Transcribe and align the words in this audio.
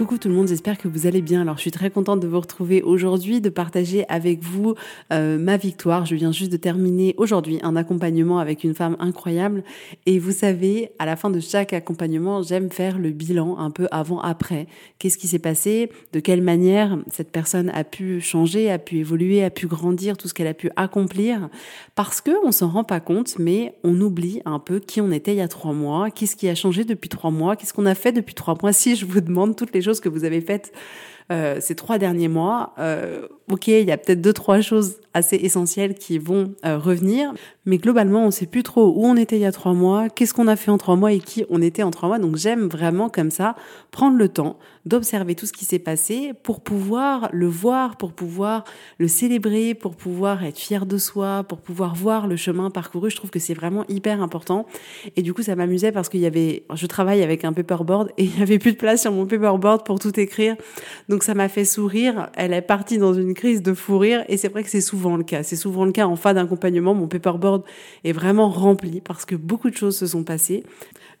Coucou 0.00 0.16
tout 0.16 0.30
le 0.30 0.34
monde, 0.34 0.48
j'espère 0.48 0.78
que 0.78 0.88
vous 0.88 1.06
allez 1.06 1.20
bien. 1.20 1.42
Alors 1.42 1.56
je 1.56 1.60
suis 1.60 1.70
très 1.70 1.90
contente 1.90 2.20
de 2.20 2.26
vous 2.26 2.40
retrouver 2.40 2.80
aujourd'hui, 2.80 3.42
de 3.42 3.50
partager 3.50 4.06
avec 4.08 4.42
vous 4.42 4.74
euh, 5.12 5.38
ma 5.38 5.58
victoire. 5.58 6.06
Je 6.06 6.14
viens 6.14 6.32
juste 6.32 6.50
de 6.50 6.56
terminer 6.56 7.14
aujourd'hui 7.18 7.58
un 7.62 7.76
accompagnement 7.76 8.38
avec 8.38 8.64
une 8.64 8.74
femme 8.74 8.96
incroyable. 8.98 9.62
Et 10.06 10.18
vous 10.18 10.32
savez, 10.32 10.92
à 10.98 11.04
la 11.04 11.16
fin 11.16 11.28
de 11.28 11.38
chaque 11.38 11.74
accompagnement, 11.74 12.42
j'aime 12.42 12.70
faire 12.70 12.98
le 12.98 13.10
bilan 13.10 13.58
un 13.58 13.70
peu 13.70 13.88
avant-après. 13.90 14.68
Qu'est-ce 14.98 15.18
qui 15.18 15.28
s'est 15.28 15.38
passé? 15.38 15.90
De 16.14 16.20
quelle 16.20 16.40
manière 16.40 16.96
cette 17.12 17.30
personne 17.30 17.68
a 17.74 17.84
pu 17.84 18.22
changer, 18.22 18.70
a 18.70 18.78
pu 18.78 19.00
évoluer, 19.00 19.44
a 19.44 19.50
pu 19.50 19.66
grandir, 19.66 20.16
tout 20.16 20.28
ce 20.28 20.32
qu'elle 20.32 20.46
a 20.46 20.54
pu 20.54 20.70
accomplir? 20.76 21.50
Parce 21.94 22.22
que 22.22 22.30
on 22.42 22.52
s'en 22.52 22.70
rend 22.70 22.84
pas 22.84 23.00
compte, 23.00 23.38
mais 23.38 23.74
on 23.84 24.00
oublie 24.00 24.40
un 24.46 24.60
peu 24.60 24.80
qui 24.80 25.02
on 25.02 25.12
était 25.12 25.34
il 25.34 25.38
y 25.38 25.42
a 25.42 25.48
trois 25.48 25.74
mois, 25.74 26.10
qu'est-ce 26.10 26.36
qui 26.36 26.48
a 26.48 26.54
changé 26.54 26.84
depuis 26.84 27.10
trois 27.10 27.30
mois, 27.30 27.54
qu'est-ce 27.54 27.74
qu'on 27.74 27.84
a 27.84 27.94
fait 27.94 28.12
depuis 28.12 28.34
trois 28.34 28.56
mois. 28.62 28.72
Si 28.72 28.96
je 28.96 29.04
vous 29.04 29.20
demande 29.20 29.56
toutes 29.56 29.74
les 29.74 29.82
choses 29.82 29.89
que 29.98 30.08
vous 30.08 30.24
avez 30.24 30.40
faites 30.40 30.72
euh, 31.30 31.58
ces 31.60 31.74
trois 31.74 31.98
derniers 31.98 32.28
mois, 32.28 32.74
euh, 32.78 33.28
ok, 33.50 33.68
il 33.68 33.86
y 33.86 33.92
a 33.92 33.96
peut-être 33.96 34.20
deux, 34.20 34.32
trois 34.32 34.60
choses 34.60 34.96
assez 35.14 35.36
essentielles 35.36 35.94
qui 35.94 36.18
vont 36.18 36.54
euh, 36.64 36.78
revenir, 36.78 37.32
mais 37.66 37.78
globalement, 37.78 38.22
on 38.22 38.26
ne 38.26 38.30
sait 38.30 38.46
plus 38.46 38.62
trop 38.62 38.92
où 38.96 39.04
on 39.04 39.16
était 39.16 39.36
il 39.36 39.42
y 39.42 39.46
a 39.46 39.52
trois 39.52 39.72
mois, 39.72 40.08
qu'est-ce 40.08 40.34
qu'on 40.34 40.48
a 40.48 40.56
fait 40.56 40.70
en 40.70 40.78
trois 40.78 40.96
mois 40.96 41.12
et 41.12 41.20
qui 41.20 41.44
on 41.50 41.62
était 41.62 41.82
en 41.82 41.90
trois 41.90 42.08
mois. 42.08 42.18
Donc 42.18 42.36
j'aime 42.36 42.66
vraiment 42.68 43.08
comme 43.08 43.30
ça 43.30 43.54
prendre 43.90 44.16
le 44.16 44.28
temps 44.28 44.56
d'observer 44.86 45.34
tout 45.34 45.46
ce 45.46 45.52
qui 45.52 45.64
s'est 45.64 45.78
passé 45.78 46.32
pour 46.42 46.60
pouvoir 46.60 47.28
le 47.32 47.46
voir, 47.46 47.96
pour 47.96 48.12
pouvoir 48.12 48.64
le 48.98 49.08
célébrer, 49.08 49.74
pour 49.74 49.94
pouvoir 49.94 50.44
être 50.44 50.58
fier 50.58 50.86
de 50.86 50.96
soi, 50.96 51.44
pour 51.44 51.58
pouvoir 51.58 51.94
voir 51.94 52.26
le 52.26 52.36
chemin 52.36 52.70
parcouru. 52.70 53.10
Je 53.10 53.16
trouve 53.16 53.30
que 53.30 53.38
c'est 53.38 53.54
vraiment 53.54 53.84
hyper 53.88 54.22
important. 54.22 54.66
Et 55.16 55.22
du 55.22 55.34
coup, 55.34 55.42
ça 55.42 55.54
m'amusait 55.54 55.92
parce 55.92 56.08
qu'il 56.08 56.20
y 56.20 56.26
avait, 56.26 56.64
je 56.74 56.86
travaille 56.86 57.22
avec 57.22 57.44
un 57.44 57.52
paperboard 57.52 58.10
et 58.16 58.24
il 58.24 58.36
n'y 58.36 58.42
avait 58.42 58.58
plus 58.58 58.72
de 58.72 58.76
place 58.76 59.02
sur 59.02 59.12
mon 59.12 59.26
paperboard 59.26 59.84
pour 59.84 59.98
tout 59.98 60.18
écrire. 60.18 60.56
Donc 61.08 61.19
ça 61.24 61.34
m'a 61.34 61.48
fait 61.48 61.64
sourire. 61.64 62.30
Elle 62.34 62.52
est 62.52 62.62
partie 62.62 62.98
dans 62.98 63.14
une 63.14 63.34
crise 63.34 63.62
de 63.62 63.74
fou 63.74 63.98
rire 63.98 64.24
et 64.28 64.36
c'est 64.36 64.48
vrai 64.48 64.62
que 64.62 64.70
c'est 64.70 64.80
souvent 64.80 65.16
le 65.16 65.24
cas. 65.24 65.42
C'est 65.42 65.56
souvent 65.56 65.84
le 65.84 65.92
cas 65.92 66.06
en 66.06 66.16
fin 66.16 66.34
d'accompagnement. 66.34 66.94
Mon 66.94 67.08
paperboard 67.08 67.62
est 68.04 68.12
vraiment 68.12 68.48
rempli 68.48 69.00
parce 69.00 69.24
que 69.24 69.34
beaucoup 69.34 69.70
de 69.70 69.76
choses 69.76 69.96
se 69.96 70.06
sont 70.06 70.24
passées. 70.24 70.64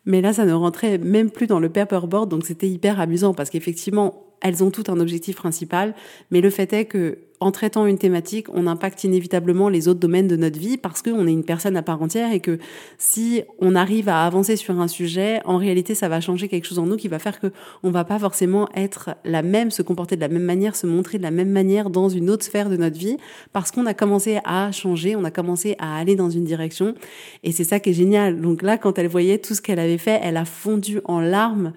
Mais 0.04 0.20
là, 0.20 0.32
ça 0.32 0.44
ne 0.44 0.52
rentrait 0.52 0.98
même 0.98 1.30
plus 1.30 1.46
dans 1.46 1.60
le 1.60 1.68
paperboard, 1.68 2.30
donc 2.30 2.46
c'était 2.46 2.68
hyper 2.68 3.00
amusant 3.00 3.34
parce 3.34 3.50
qu'effectivement, 3.50 4.24
elles 4.40 4.64
ont 4.64 4.70
toutes 4.70 4.88
un 4.88 4.98
objectif 4.98 5.36
principal, 5.36 5.94
mais 6.30 6.40
le 6.40 6.50
fait 6.50 6.72
est 6.72 6.86
que 6.86 7.18
en 7.40 7.50
traitant 7.52 7.86
une 7.86 7.96
thématique, 7.96 8.48
on 8.52 8.66
impacte 8.66 9.02
inévitablement 9.04 9.70
les 9.70 9.88
autres 9.88 9.98
domaines 9.98 10.28
de 10.28 10.36
notre 10.36 10.58
vie 10.58 10.76
parce 10.76 11.00
qu'on 11.00 11.26
est 11.26 11.32
une 11.32 11.44
personne 11.44 11.74
à 11.76 11.82
part 11.82 12.02
entière 12.02 12.32
et 12.32 12.40
que 12.40 12.58
si 12.98 13.42
on 13.58 13.74
arrive 13.74 14.10
à 14.10 14.26
avancer 14.26 14.56
sur 14.56 14.78
un 14.78 14.88
sujet, 14.88 15.40
en 15.46 15.56
réalité, 15.56 15.94
ça 15.94 16.10
va 16.10 16.20
changer 16.20 16.48
quelque 16.48 16.66
chose 16.66 16.78
en 16.78 16.86
nous 16.86 16.96
qui 16.96 17.08
va 17.08 17.18
faire 17.18 17.40
que 17.40 17.50
on 17.82 17.90
va 17.90 18.04
pas 18.04 18.18
forcément 18.18 18.68
être 18.74 19.10
la 19.24 19.40
même, 19.40 19.70
se 19.70 19.80
comporter 19.80 20.16
de 20.16 20.20
la 20.20 20.28
même 20.28 20.44
manière, 20.44 20.76
se 20.76 20.86
montrer 20.86 21.16
de 21.16 21.22
la 21.22 21.30
même 21.30 21.50
manière 21.50 21.88
dans 21.88 22.10
une 22.10 22.28
autre 22.28 22.44
sphère 22.44 22.68
de 22.68 22.76
notre 22.76 22.98
vie 22.98 23.16
parce 23.54 23.70
qu'on 23.70 23.86
a 23.86 23.94
commencé 23.94 24.38
à 24.44 24.70
changer, 24.70 25.16
on 25.16 25.24
a 25.24 25.30
commencé 25.30 25.76
à 25.78 25.96
aller 25.96 26.16
dans 26.16 26.28
une 26.30 26.44
direction 26.44 26.94
et 27.42 27.52
c'est 27.52 27.64
ça 27.64 27.80
qui 27.80 27.90
est 27.90 27.94
génial. 27.94 28.42
Donc 28.42 28.60
là, 28.60 28.76
quand 28.76 28.98
elle 28.98 29.08
voyait 29.08 29.38
tout 29.38 29.54
ce 29.54 29.62
qu'elle 29.62 29.78
avait 29.78 29.98
fait, 29.98 30.20
elle 30.22 30.36
a 30.36 30.44
fondu 30.44 31.00
en 31.04 31.20
larmes 31.20 31.72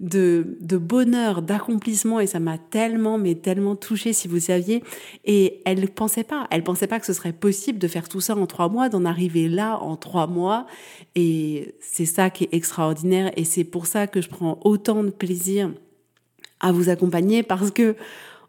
de, 0.00 0.58
de 0.60 0.76
bonheur, 0.76 1.42
d'accomplissement 1.42 2.20
et 2.20 2.26
ça 2.26 2.38
m'a 2.38 2.58
tellement, 2.58 3.18
mais 3.18 3.34
tellement 3.34 3.76
touchée 3.76 4.12
si 4.12 4.28
vous 4.28 4.40
saviez. 4.40 4.82
Et 5.24 5.62
elle 5.64 5.80
ne 5.80 5.86
pensait 5.86 6.24
pas, 6.24 6.46
elle 6.50 6.62
pensait 6.62 6.86
pas 6.86 7.00
que 7.00 7.06
ce 7.06 7.12
serait 7.12 7.32
possible 7.32 7.78
de 7.78 7.88
faire 7.88 8.08
tout 8.08 8.20
ça 8.20 8.36
en 8.36 8.46
trois 8.46 8.68
mois, 8.68 8.88
d'en 8.88 9.04
arriver 9.04 9.48
là 9.48 9.78
en 9.78 9.96
trois 9.96 10.26
mois. 10.26 10.66
Et 11.14 11.74
c'est 11.80 12.06
ça 12.06 12.30
qui 12.30 12.44
est 12.44 12.54
extraordinaire 12.54 13.32
et 13.36 13.44
c'est 13.44 13.64
pour 13.64 13.86
ça 13.86 14.06
que 14.06 14.20
je 14.20 14.28
prends 14.28 14.58
autant 14.64 15.02
de 15.02 15.10
plaisir 15.10 15.72
à 16.60 16.72
vous 16.72 16.88
accompagner 16.88 17.42
parce 17.42 17.70
que 17.70 17.96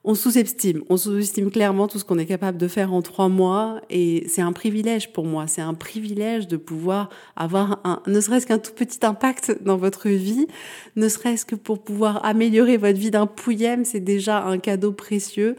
on 0.08 0.16
sous-estime, 0.16 0.84
on 0.88 0.96
sous-estime 0.96 1.52
clairement 1.52 1.90
tout 1.90 2.00
ce 2.00 2.06
qu'on 2.06 2.18
est 2.18 2.26
capable 2.26 2.58
de 2.58 2.70
faire 2.70 2.94
en 2.94 3.02
trois 3.02 3.28
mois 3.28 3.82
et 3.90 4.24
c'est 4.30 4.42
un 4.42 4.54
privilège 4.54 5.12
pour 5.12 5.26
moi, 5.26 5.48
c'est 5.48 5.62
un 5.62 5.74
privilège 5.74 6.48
de 6.48 6.56
pouvoir 6.56 7.10
avoir 7.36 7.82
un, 7.84 8.02
ne 8.08 8.22
serait-ce 8.22 8.48
qu'un 8.48 8.58
tout 8.58 8.72
petit 8.72 9.06
impact 9.06 9.58
dans 9.62 9.76
votre 9.76 10.08
vie, 10.08 10.48
ne 10.96 11.10
serait-ce 11.10 11.46
que 11.46 11.56
pour 11.56 11.84
pouvoir 11.84 12.24
améliorer 12.26 12.78
votre 12.78 12.98
vie 12.98 13.12
d'un 13.12 13.28
pouillème, 13.28 13.84
c'est 13.84 14.00
déjà 14.00 14.46
un 14.46 14.60
cadeau 14.60 14.94
précieux. 14.94 15.58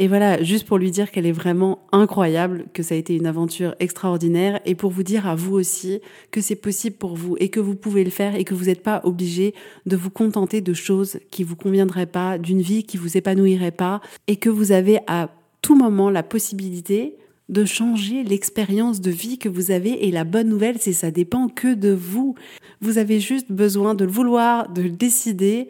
Et 0.00 0.08
voilà, 0.08 0.42
juste 0.42 0.66
pour 0.66 0.78
lui 0.78 0.90
dire 0.90 1.10
qu'elle 1.10 1.26
est 1.26 1.30
vraiment 1.30 1.80
incroyable, 1.92 2.64
que 2.72 2.82
ça 2.82 2.94
a 2.94 2.98
été 2.98 3.14
une 3.14 3.26
aventure 3.26 3.74
extraordinaire, 3.80 4.58
et 4.64 4.74
pour 4.74 4.90
vous 4.90 5.02
dire 5.02 5.26
à 5.26 5.34
vous 5.34 5.52
aussi 5.52 6.00
que 6.30 6.40
c'est 6.40 6.56
possible 6.56 6.96
pour 6.96 7.16
vous 7.16 7.36
et 7.38 7.50
que 7.50 7.60
vous 7.60 7.76
pouvez 7.76 8.02
le 8.02 8.10
faire 8.10 8.34
et 8.34 8.44
que 8.44 8.54
vous 8.54 8.64
n'êtes 8.64 8.82
pas 8.82 9.02
obligé 9.04 9.54
de 9.84 9.96
vous 9.96 10.08
contenter 10.08 10.62
de 10.62 10.72
choses 10.72 11.18
qui 11.30 11.44
vous 11.44 11.54
conviendraient 11.54 12.06
pas, 12.06 12.38
d'une 12.38 12.62
vie 12.62 12.84
qui 12.84 12.96
vous 12.96 13.18
épanouirait 13.18 13.72
pas, 13.72 14.00
et 14.26 14.36
que 14.36 14.48
vous 14.48 14.72
avez 14.72 15.00
à 15.06 15.28
tout 15.60 15.76
moment 15.76 16.08
la 16.08 16.22
possibilité 16.22 17.16
de 17.50 17.66
changer 17.66 18.22
l'expérience 18.24 19.02
de 19.02 19.10
vie 19.10 19.36
que 19.36 19.50
vous 19.50 19.70
avez. 19.70 20.06
Et 20.06 20.10
la 20.10 20.24
bonne 20.24 20.48
nouvelle, 20.48 20.76
c'est 20.80 20.94
ça 20.94 21.10
dépend 21.10 21.48
que 21.48 21.74
de 21.74 21.90
vous. 21.90 22.36
Vous 22.80 22.96
avez 22.96 23.20
juste 23.20 23.52
besoin 23.52 23.94
de 23.94 24.06
le 24.06 24.10
vouloir, 24.10 24.72
de 24.72 24.80
le 24.80 24.90
décider 24.90 25.68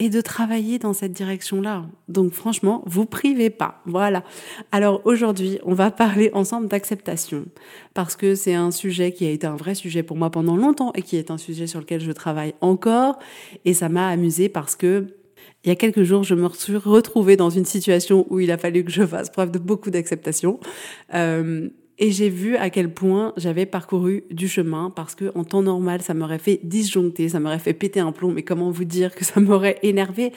et 0.00 0.08
de 0.08 0.20
travailler 0.22 0.78
dans 0.78 0.94
cette 0.94 1.12
direction-là. 1.12 1.84
Donc 2.08 2.32
franchement, 2.32 2.82
vous 2.86 3.04
privez 3.04 3.50
pas. 3.50 3.82
Voilà. 3.84 4.24
Alors 4.72 5.02
aujourd'hui, 5.04 5.58
on 5.62 5.74
va 5.74 5.90
parler 5.90 6.30
ensemble 6.32 6.66
d'acceptation 6.66 7.44
parce 7.94 8.16
que 8.16 8.34
c'est 8.34 8.54
un 8.54 8.70
sujet 8.70 9.12
qui 9.12 9.26
a 9.26 9.30
été 9.30 9.46
un 9.46 9.56
vrai 9.56 9.74
sujet 9.74 10.02
pour 10.02 10.16
moi 10.16 10.30
pendant 10.30 10.56
longtemps 10.56 10.92
et 10.94 11.02
qui 11.02 11.16
est 11.16 11.30
un 11.30 11.38
sujet 11.38 11.66
sur 11.66 11.80
lequel 11.80 12.00
je 12.00 12.12
travaille 12.12 12.54
encore 12.62 13.18
et 13.66 13.74
ça 13.74 13.90
m'a 13.90 14.08
amusé 14.08 14.48
parce 14.48 14.74
que 14.74 15.06
il 15.64 15.68
y 15.68 15.72
a 15.72 15.76
quelques 15.76 16.04
jours, 16.04 16.22
je 16.22 16.34
me 16.34 16.48
suis 16.48 16.76
retrouvée 16.76 17.36
dans 17.36 17.50
une 17.50 17.66
situation 17.66 18.26
où 18.30 18.40
il 18.40 18.50
a 18.50 18.56
fallu 18.56 18.82
que 18.82 18.90
je 18.90 19.06
fasse 19.06 19.28
preuve 19.28 19.50
de 19.50 19.58
beaucoup 19.58 19.90
d'acceptation. 19.90 20.58
Euh, 21.12 21.68
et 22.00 22.10
j'ai 22.10 22.30
vu 22.30 22.56
à 22.56 22.70
quel 22.70 22.92
point 22.92 23.34
j'avais 23.36 23.66
parcouru 23.66 24.24
du 24.30 24.48
chemin 24.48 24.90
parce 24.90 25.14
que 25.14 25.30
en 25.34 25.44
temps 25.44 25.62
normal, 25.62 26.00
ça 26.00 26.14
m'aurait 26.14 26.38
fait 26.38 26.58
disjoncter, 26.64 27.28
ça 27.28 27.40
m'aurait 27.40 27.58
fait 27.58 27.74
péter 27.74 28.00
un 28.00 28.10
plomb. 28.10 28.32
Mais 28.32 28.42
comment 28.42 28.70
vous 28.70 28.84
dire 28.84 29.14
que 29.14 29.24
ça 29.24 29.38
m'aurait 29.38 29.78
énervé 29.82 30.32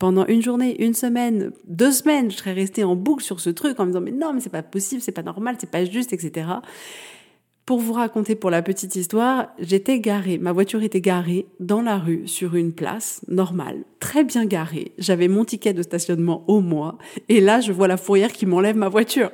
pendant 0.00 0.26
une 0.26 0.42
journée, 0.42 0.82
une 0.84 0.92
semaine, 0.92 1.52
deux 1.68 1.92
semaines, 1.92 2.32
je 2.32 2.36
serais 2.36 2.52
restée 2.52 2.82
en 2.82 2.96
boucle 2.96 3.22
sur 3.22 3.38
ce 3.38 3.48
truc 3.48 3.78
en 3.78 3.84
me 3.84 3.90
disant 3.90 4.00
mais 4.00 4.10
non, 4.10 4.34
mais 4.34 4.40
c'est 4.40 4.50
pas 4.50 4.64
possible, 4.64 5.00
c'est 5.00 5.12
pas 5.12 5.22
normal, 5.22 5.54
c'est 5.60 5.70
pas 5.70 5.84
juste, 5.84 6.12
etc. 6.12 6.48
Pour 7.64 7.78
vous 7.78 7.92
raconter 7.92 8.34
pour 8.34 8.50
la 8.50 8.60
petite 8.60 8.94
histoire, 8.96 9.46
j'étais 9.58 10.00
garée, 10.00 10.36
ma 10.36 10.52
voiture 10.52 10.82
était 10.82 11.00
garée 11.00 11.46
dans 11.60 11.80
la 11.80 11.96
rue 11.96 12.26
sur 12.26 12.56
une 12.56 12.72
place 12.72 13.24
normale, 13.28 13.84
très 14.00 14.24
bien 14.24 14.44
garée. 14.44 14.92
J'avais 14.98 15.28
mon 15.28 15.44
ticket 15.44 15.72
de 15.72 15.82
stationnement 15.82 16.44
au 16.48 16.60
mois 16.60 16.98
et 17.28 17.40
là 17.40 17.60
je 17.60 17.72
vois 17.72 17.88
la 17.88 17.96
fourrière 17.96 18.32
qui 18.32 18.46
m'enlève 18.46 18.76
ma 18.76 18.88
voiture. 18.88 19.30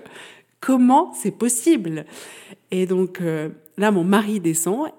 Comment 0.60 1.12
c'est 1.14 1.30
possible 1.30 2.04
Et 2.70 2.86
donc 2.86 3.20
euh, 3.20 3.48
là, 3.78 3.90
mon 3.90 4.04
mari 4.04 4.40
descend 4.40 4.90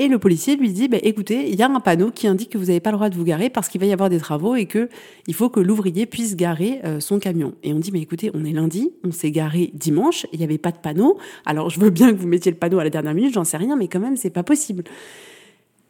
et 0.00 0.06
le 0.06 0.20
policier 0.20 0.54
lui 0.54 0.72
dit, 0.72 0.86
bah, 0.86 0.98
écoutez, 1.02 1.48
il 1.50 1.56
y 1.56 1.62
a 1.62 1.68
un 1.68 1.80
panneau 1.80 2.12
qui 2.12 2.28
indique 2.28 2.50
que 2.50 2.58
vous 2.58 2.66
n'avez 2.66 2.78
pas 2.78 2.92
le 2.92 2.96
droit 2.96 3.08
de 3.08 3.16
vous 3.16 3.24
garer 3.24 3.50
parce 3.50 3.68
qu'il 3.68 3.80
va 3.80 3.86
y 3.86 3.92
avoir 3.92 4.08
des 4.08 4.18
travaux 4.18 4.54
et 4.54 4.66
que 4.66 4.88
il 5.26 5.34
faut 5.34 5.48
que 5.48 5.58
l'ouvrier 5.58 6.06
puisse 6.06 6.36
garer 6.36 6.80
euh, 6.84 7.00
son 7.00 7.18
camion. 7.18 7.54
Et 7.64 7.72
on 7.72 7.80
dit, 7.80 7.90
mais 7.90 8.00
écoutez, 8.00 8.30
on 8.32 8.44
est 8.44 8.52
lundi, 8.52 8.92
on 9.02 9.10
s'est 9.10 9.32
garé 9.32 9.72
dimanche, 9.74 10.24
il 10.32 10.38
n'y 10.38 10.44
avait 10.44 10.56
pas 10.56 10.70
de 10.70 10.78
panneau. 10.78 11.18
Alors 11.44 11.68
je 11.68 11.80
veux 11.80 11.90
bien 11.90 12.12
que 12.12 12.16
vous 12.16 12.28
mettiez 12.28 12.52
le 12.52 12.58
panneau 12.58 12.78
à 12.78 12.84
la 12.84 12.90
dernière 12.90 13.12
minute, 13.12 13.34
j'en 13.34 13.42
sais 13.42 13.56
rien, 13.56 13.74
mais 13.74 13.88
quand 13.88 13.98
même, 13.98 14.16
c'est 14.16 14.30
pas 14.30 14.44
possible. 14.44 14.84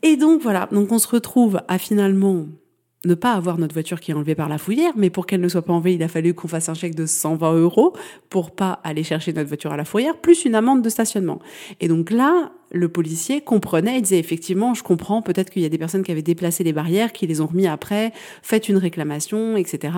Et 0.02 0.16
donc 0.16 0.40
voilà, 0.40 0.70
donc 0.72 0.90
on 0.90 0.98
se 0.98 1.08
retrouve 1.08 1.60
à 1.68 1.76
finalement 1.76 2.46
ne 3.04 3.14
pas 3.14 3.32
avoir 3.32 3.58
notre 3.58 3.74
voiture 3.74 4.00
qui 4.00 4.10
est 4.10 4.14
enlevée 4.14 4.34
par 4.34 4.48
la 4.48 4.58
fouillère, 4.58 4.92
mais 4.96 5.10
pour 5.10 5.26
qu'elle 5.26 5.40
ne 5.40 5.48
soit 5.48 5.62
pas 5.62 5.72
enlevée, 5.72 5.94
il 5.94 6.02
a 6.02 6.08
fallu 6.08 6.34
qu'on 6.34 6.48
fasse 6.48 6.68
un 6.68 6.74
chèque 6.74 6.94
de 6.94 7.06
120 7.06 7.54
euros 7.54 7.94
pour 8.28 8.50
pas 8.50 8.80
aller 8.82 9.04
chercher 9.04 9.32
notre 9.32 9.48
voiture 9.48 9.72
à 9.72 9.76
la 9.76 9.84
fourrière, 9.84 10.16
plus 10.16 10.44
une 10.44 10.54
amende 10.54 10.82
de 10.82 10.88
stationnement. 10.88 11.38
Et 11.80 11.88
donc 11.88 12.10
là, 12.10 12.52
le 12.70 12.88
policier 12.88 13.40
comprenait, 13.40 13.96
il 13.96 14.02
disait 14.02 14.18
effectivement, 14.18 14.74
je 14.74 14.82
comprends, 14.82 15.22
peut-être 15.22 15.50
qu'il 15.50 15.62
y 15.62 15.64
a 15.64 15.68
des 15.68 15.78
personnes 15.78 16.02
qui 16.02 16.12
avaient 16.12 16.22
déplacé 16.22 16.64
les 16.64 16.72
barrières, 16.72 17.12
qui 17.12 17.26
les 17.26 17.40
ont 17.40 17.46
remis 17.46 17.66
après, 17.66 18.12
faites 18.42 18.68
une 18.68 18.76
réclamation, 18.76 19.56
etc. 19.56 19.94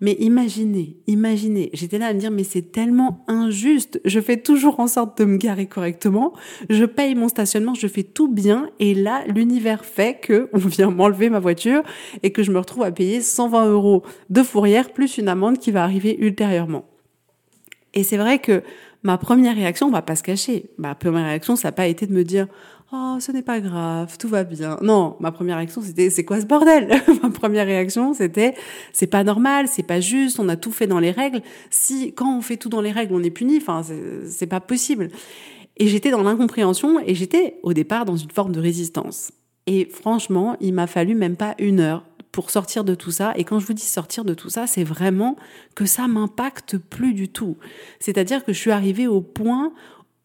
Mais 0.00 0.12
imaginez, 0.18 0.96
imaginez, 1.06 1.70
j'étais 1.72 1.98
là 1.98 2.06
à 2.06 2.14
me 2.14 2.18
dire, 2.18 2.30
mais 2.30 2.44
c'est 2.44 2.72
tellement 2.72 3.24
injuste, 3.28 4.00
je 4.04 4.20
fais 4.20 4.36
toujours 4.36 4.80
en 4.80 4.86
sorte 4.86 5.18
de 5.18 5.24
me 5.24 5.36
garer 5.36 5.66
correctement, 5.66 6.32
je 6.70 6.84
paye 6.84 7.14
mon 7.14 7.28
stationnement, 7.28 7.74
je 7.74 7.86
fais 7.86 8.02
tout 8.02 8.28
bien, 8.28 8.70
et 8.80 8.94
là, 8.94 9.24
l'univers 9.26 9.84
fait 9.84 10.18
que 10.20 10.48
on 10.52 10.58
vient 10.58 10.90
m'enlever 10.90 11.30
ma 11.30 11.40
voiture 11.40 11.82
et 12.22 12.32
que 12.32 12.42
je 12.42 12.50
me 12.50 12.58
retrouve 12.58 12.84
à 12.84 12.92
payer 12.92 13.20
120 13.20 13.66
euros 13.66 14.02
de 14.30 14.42
fourrière 14.42 14.92
plus 14.92 15.18
une 15.18 15.28
amende 15.28 15.58
qui 15.58 15.70
va 15.70 15.82
arriver 15.82 16.16
ultérieurement. 16.18 16.84
Et 17.96 18.02
c'est 18.02 18.18
vrai 18.18 18.38
que 18.38 18.62
ma 19.06 19.18
première 19.18 19.54
réaction, 19.54 19.86
on 19.86 19.90
va 19.90 20.02
pas 20.02 20.16
se 20.16 20.22
cacher, 20.22 20.70
ma 20.78 20.94
première 20.96 21.24
réaction, 21.24 21.54
ça 21.54 21.68
n'a 21.68 21.72
pas 21.72 21.86
été 21.86 22.06
de 22.06 22.12
me 22.12 22.24
dire 22.24 22.48
Oh, 22.92 23.16
ce 23.20 23.32
n'est 23.32 23.42
pas 23.42 23.60
grave, 23.60 24.16
tout 24.18 24.28
va 24.28 24.44
bien. 24.44 24.78
Non, 24.82 25.16
ma 25.20 25.32
première 25.32 25.56
réaction, 25.56 25.80
c'était 25.80 26.10
c'est 26.10 26.24
quoi 26.24 26.40
ce 26.40 26.46
bordel? 26.46 26.88
Ma 27.22 27.30
première 27.30 27.66
réaction, 27.66 28.14
c'était 28.14 28.54
c'est 28.92 29.08
pas 29.08 29.24
normal, 29.24 29.66
c'est 29.66 29.82
pas 29.82 29.98
juste, 30.00 30.38
on 30.38 30.48
a 30.48 30.56
tout 30.56 30.70
fait 30.70 30.86
dans 30.86 31.00
les 31.00 31.10
règles. 31.10 31.40
Si 31.68 32.12
quand 32.14 32.36
on 32.36 32.42
fait 32.42 32.56
tout 32.56 32.68
dans 32.68 32.80
les 32.80 32.92
règles, 32.92 33.14
on 33.14 33.22
est 33.24 33.30
puni, 33.30 33.56
enfin 33.56 33.82
c'est 34.28 34.46
pas 34.46 34.60
possible. 34.60 35.08
Et 35.76 35.88
j'étais 35.88 36.10
dans 36.10 36.22
l'incompréhension 36.22 37.00
et 37.04 37.14
j'étais 37.14 37.58
au 37.62 37.72
départ 37.72 38.04
dans 38.04 38.16
une 38.16 38.30
forme 38.30 38.52
de 38.52 38.60
résistance. 38.60 39.32
Et 39.66 39.88
franchement, 39.92 40.56
il 40.60 40.72
m'a 40.72 40.86
fallu 40.86 41.14
même 41.14 41.36
pas 41.36 41.54
une 41.58 41.80
heure 41.80 42.04
pour 42.36 42.50
sortir 42.50 42.84
de 42.84 42.94
tout 42.94 43.12
ça. 43.12 43.32
Et 43.36 43.44
quand 43.44 43.60
je 43.60 43.66
vous 43.66 43.72
dis 43.72 43.80
sortir 43.80 44.22
de 44.22 44.34
tout 44.34 44.50
ça, 44.50 44.66
c'est 44.66 44.84
vraiment 44.84 45.36
que 45.74 45.86
ça 45.86 46.06
m'impacte 46.06 46.76
plus 46.76 47.14
du 47.14 47.30
tout. 47.30 47.56
C'est-à-dire 47.98 48.44
que 48.44 48.52
je 48.52 48.58
suis 48.58 48.72
arrivée 48.72 49.06
au 49.06 49.22
point 49.22 49.72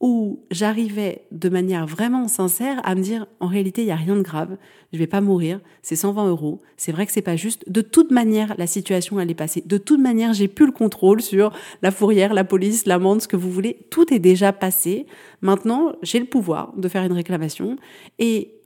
où 0.01 0.43
j'arrivais 0.51 1.21
de 1.31 1.47
manière 1.47 1.87
vraiment 1.87 2.27
sincère 2.27 2.81
à 2.83 2.95
me 2.95 3.01
dire 3.01 3.27
en 3.39 3.47
réalité 3.47 3.83
il 3.83 3.87
y 3.87 3.91
a 3.91 3.95
rien 3.95 4.17
de 4.17 4.23
grave, 4.23 4.57
je 4.91 4.97
vais 4.97 5.07
pas 5.07 5.21
mourir, 5.21 5.61
c'est 5.83 5.95
120 5.95 6.27
euros, 6.27 6.59
c'est 6.75 6.91
vrai 6.91 7.05
que 7.05 7.13
c'est 7.13 7.21
pas 7.21 7.37
juste. 7.37 7.63
De 7.71 7.79
toute 7.79 8.11
manière 8.11 8.55
la 8.57 8.67
situation 8.67 9.17
elle 9.17 9.31
est 9.31 9.35
passée. 9.35 9.63
De 9.65 9.77
toute 9.77 10.01
manière 10.01 10.33
j'ai 10.33 10.49
plus 10.49 10.65
le 10.65 10.73
contrôle 10.73 11.21
sur 11.21 11.53
la 11.81 11.91
fourrière, 11.91 12.33
la 12.33 12.43
police, 12.43 12.87
l'amende, 12.87 13.21
ce 13.21 13.29
que 13.29 13.37
vous 13.37 13.51
voulez. 13.51 13.77
Tout 13.89 14.13
est 14.13 14.19
déjà 14.19 14.51
passé. 14.51 15.05
Maintenant 15.39 15.93
j'ai 16.01 16.19
le 16.19 16.25
pouvoir 16.25 16.73
de 16.75 16.89
faire 16.89 17.03
une 17.03 17.13
réclamation 17.13 17.77
et 18.19 18.60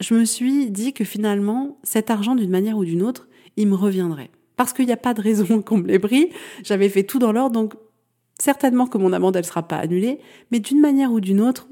je 0.00 0.14
me 0.14 0.24
suis 0.24 0.70
dit 0.70 0.92
que 0.92 1.04
finalement, 1.04 1.78
cet 1.82 2.10
argent, 2.10 2.34
d'une 2.34 2.50
manière 2.50 2.76
ou 2.76 2.84
d'une 2.84 3.02
autre, 3.02 3.28
il 3.56 3.66
me 3.68 3.74
reviendrait. 3.74 4.30
Parce 4.56 4.72
qu'il 4.72 4.86
n'y 4.86 4.92
a 4.92 4.98
pas 4.98 5.14
de 5.14 5.22
raison 5.22 5.62
qu'on 5.62 5.78
me 5.78 5.86
l'ait 5.86 5.98
pris. 5.98 6.30
J'avais 6.62 6.88
fait 6.88 7.04
tout 7.04 7.18
dans 7.18 7.32
l'ordre, 7.32 7.54
donc 7.54 7.74
certainement 8.38 8.86
que 8.86 8.98
mon 8.98 9.12
amende, 9.12 9.36
elle 9.36 9.44
sera 9.44 9.66
pas 9.66 9.76
annulée. 9.76 10.18
Mais 10.50 10.60
d'une 10.60 10.80
manière 10.80 11.12
ou 11.12 11.20
d'une 11.20 11.40
autre, 11.40 11.68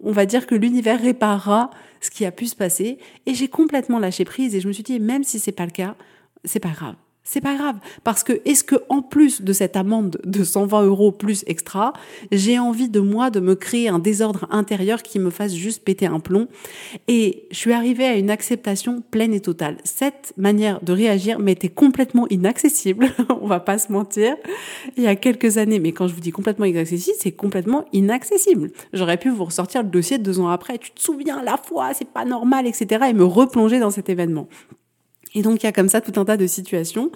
on 0.00 0.12
va 0.12 0.26
dire 0.26 0.46
que 0.46 0.54
l'univers 0.54 1.00
réparera 1.00 1.70
ce 2.00 2.10
qui 2.10 2.24
a 2.24 2.32
pu 2.32 2.46
se 2.46 2.56
passer. 2.56 2.98
Et 3.26 3.34
j'ai 3.34 3.48
complètement 3.48 3.98
lâché 3.98 4.24
prise 4.24 4.54
et 4.54 4.60
je 4.60 4.68
me 4.68 4.72
suis 4.72 4.82
dit, 4.82 5.00
même 5.00 5.24
si 5.24 5.38
c'est 5.38 5.52
pas 5.52 5.64
le 5.64 5.70
cas, 5.70 5.96
c'est 6.44 6.60
pas 6.60 6.70
grave. 6.70 6.96
C'est 7.26 7.40
pas 7.40 7.56
grave. 7.56 7.76
Parce 8.04 8.22
que, 8.22 8.42
est-ce 8.44 8.62
que, 8.62 8.76
en 8.90 9.00
plus 9.00 9.40
de 9.40 9.54
cette 9.54 9.76
amende 9.76 10.20
de 10.24 10.44
120 10.44 10.84
euros 10.84 11.10
plus 11.10 11.42
extra, 11.46 11.94
j'ai 12.30 12.58
envie 12.58 12.90
de 12.90 13.00
moi 13.00 13.30
de 13.30 13.40
me 13.40 13.54
créer 13.54 13.88
un 13.88 13.98
désordre 13.98 14.46
intérieur 14.50 15.02
qui 15.02 15.18
me 15.18 15.30
fasse 15.30 15.54
juste 15.54 15.82
péter 15.84 16.04
un 16.04 16.20
plomb? 16.20 16.48
Et 17.08 17.48
je 17.50 17.56
suis 17.56 17.72
arrivée 17.72 18.04
à 18.04 18.16
une 18.16 18.28
acceptation 18.28 19.02
pleine 19.10 19.32
et 19.32 19.40
totale. 19.40 19.78
Cette 19.84 20.34
manière 20.36 20.84
de 20.84 20.92
réagir 20.92 21.38
m'était 21.38 21.70
complètement 21.70 22.28
inaccessible. 22.28 23.08
On 23.40 23.46
va 23.46 23.58
pas 23.58 23.78
se 23.78 23.90
mentir. 23.90 24.36
Il 24.98 25.02
y 25.02 25.06
a 25.06 25.16
quelques 25.16 25.56
années. 25.56 25.80
Mais 25.80 25.92
quand 25.92 26.06
je 26.06 26.14
vous 26.14 26.20
dis 26.20 26.30
complètement 26.30 26.66
inaccessible, 26.66 27.16
c'est 27.18 27.32
complètement 27.32 27.86
inaccessible. 27.94 28.70
J'aurais 28.92 29.16
pu 29.16 29.30
vous 29.30 29.46
ressortir 29.46 29.82
le 29.82 29.88
dossier 29.88 30.18
deux 30.18 30.40
ans 30.40 30.48
après. 30.48 30.76
Tu 30.76 30.90
te 30.90 31.00
souviens, 31.00 31.42
la 31.42 31.56
fois, 31.56 31.94
c'est 31.94 32.10
pas 32.10 32.26
normal, 32.26 32.66
etc. 32.66 33.06
et 33.08 33.14
me 33.14 33.24
replonger 33.24 33.78
dans 33.78 33.90
cet 33.90 34.10
événement. 34.10 34.46
Et 35.34 35.42
donc 35.42 35.62
il 35.62 35.66
y 35.66 35.68
a 35.68 35.72
comme 35.72 35.88
ça 35.88 36.00
tout 36.00 36.18
un 36.18 36.24
tas 36.24 36.36
de 36.36 36.46
situations 36.46 37.10